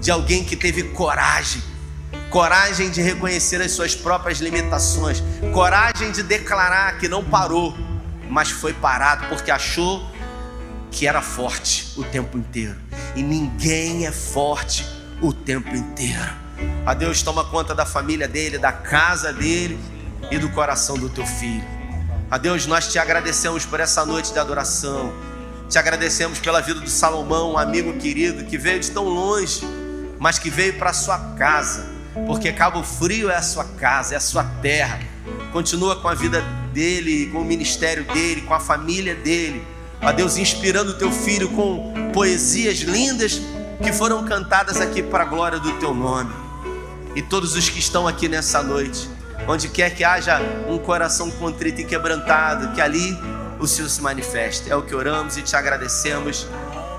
de 0.00 0.10
alguém 0.10 0.44
que 0.44 0.56
teve 0.56 0.84
coragem, 0.84 1.62
coragem 2.30 2.90
de 2.90 3.02
reconhecer 3.02 3.60
as 3.60 3.72
suas 3.72 3.94
próprias 3.94 4.38
limitações, 4.40 5.22
coragem 5.52 6.12
de 6.12 6.22
declarar 6.22 6.98
que 6.98 7.08
não 7.08 7.22
parou, 7.22 7.76
mas 8.30 8.50
foi 8.50 8.72
parado 8.72 9.26
porque 9.28 9.50
achou 9.50 10.02
que 10.90 11.06
era 11.06 11.20
forte 11.20 11.92
o 11.96 12.04
tempo 12.04 12.38
inteiro. 12.38 12.78
E 13.14 13.22
ninguém 13.22 14.06
é 14.06 14.12
forte 14.12 14.86
o 15.20 15.32
tempo 15.32 15.74
inteiro. 15.74 16.41
A 16.84 16.94
Deus 16.94 17.22
toma 17.22 17.44
conta 17.44 17.76
da 17.76 17.86
família 17.86 18.26
dele, 18.26 18.58
da 18.58 18.72
casa 18.72 19.32
dele 19.32 19.78
e 20.32 20.38
do 20.38 20.48
coração 20.48 20.98
do 20.98 21.08
teu 21.08 21.24
filho. 21.24 21.64
A 22.28 22.36
Deus, 22.36 22.66
nós 22.66 22.90
te 22.90 22.98
agradecemos 22.98 23.64
por 23.64 23.78
essa 23.78 24.04
noite 24.04 24.32
de 24.32 24.38
adoração. 24.40 25.12
Te 25.68 25.78
agradecemos 25.78 26.40
pela 26.40 26.60
vida 26.60 26.80
do 26.80 26.90
Salomão, 26.90 27.52
um 27.52 27.58
amigo 27.58 27.92
querido 27.98 28.44
que 28.44 28.58
veio 28.58 28.80
de 28.80 28.90
tão 28.90 29.04
longe, 29.04 29.60
mas 30.18 30.40
que 30.40 30.50
veio 30.50 30.76
para 30.76 30.92
sua 30.92 31.18
casa, 31.38 31.86
porque 32.26 32.52
Cabo 32.52 32.82
Frio 32.82 33.30
é 33.30 33.36
a 33.36 33.42
sua 33.42 33.64
casa, 33.64 34.14
é 34.14 34.16
a 34.16 34.20
sua 34.20 34.42
terra. 34.60 34.98
Continua 35.52 35.94
com 35.96 36.08
a 36.08 36.14
vida 36.14 36.42
dele, 36.72 37.30
com 37.30 37.42
o 37.42 37.44
ministério 37.44 38.04
dele, 38.12 38.40
com 38.40 38.54
a 38.54 38.60
família 38.60 39.14
dele. 39.14 39.64
Ó 40.02 40.10
Deus, 40.10 40.36
inspirando 40.36 40.90
o 40.90 40.94
teu 40.94 41.12
filho 41.12 41.48
com 41.50 42.10
poesias 42.12 42.78
lindas 42.78 43.40
que 43.80 43.92
foram 43.92 44.24
cantadas 44.24 44.80
aqui 44.80 45.00
para 45.00 45.22
a 45.22 45.26
glória 45.26 45.60
do 45.60 45.78
teu 45.78 45.94
nome. 45.94 46.41
E 47.14 47.22
todos 47.22 47.54
os 47.54 47.68
que 47.68 47.78
estão 47.78 48.08
aqui 48.08 48.28
nessa 48.28 48.62
noite, 48.62 49.08
onde 49.46 49.68
quer 49.68 49.94
que 49.94 50.02
haja 50.02 50.40
um 50.68 50.78
coração 50.78 51.30
contrito 51.30 51.80
e 51.80 51.84
quebrantado, 51.84 52.74
que 52.74 52.80
ali 52.80 53.18
o 53.58 53.66
Senhor 53.66 53.88
se 53.88 54.00
manifeste. 54.00 54.70
É 54.70 54.76
o 54.76 54.82
que 54.82 54.94
oramos 54.94 55.36
e 55.36 55.42
te 55.42 55.54
agradecemos 55.54 56.46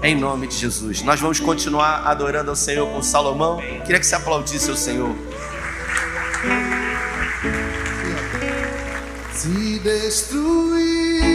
em 0.04 0.16
nome 0.16 0.48
de 0.48 0.56
Jesus. 0.56 1.02
Nós 1.02 1.20
vamos 1.20 1.40
continuar 1.40 2.06
adorando 2.06 2.50
ao 2.50 2.56
Senhor 2.56 2.88
com 2.88 3.02
Salomão. 3.02 3.58
Queria 3.86 4.00
que 4.00 4.06
você 4.06 4.16
aplaudisse 4.16 4.70
o 4.70 4.76
Senhor. 4.76 5.16
Se 9.34 9.80
destruídos 9.80 11.34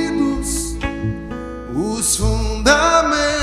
os 1.74 2.16
fundamentos, 2.16 3.37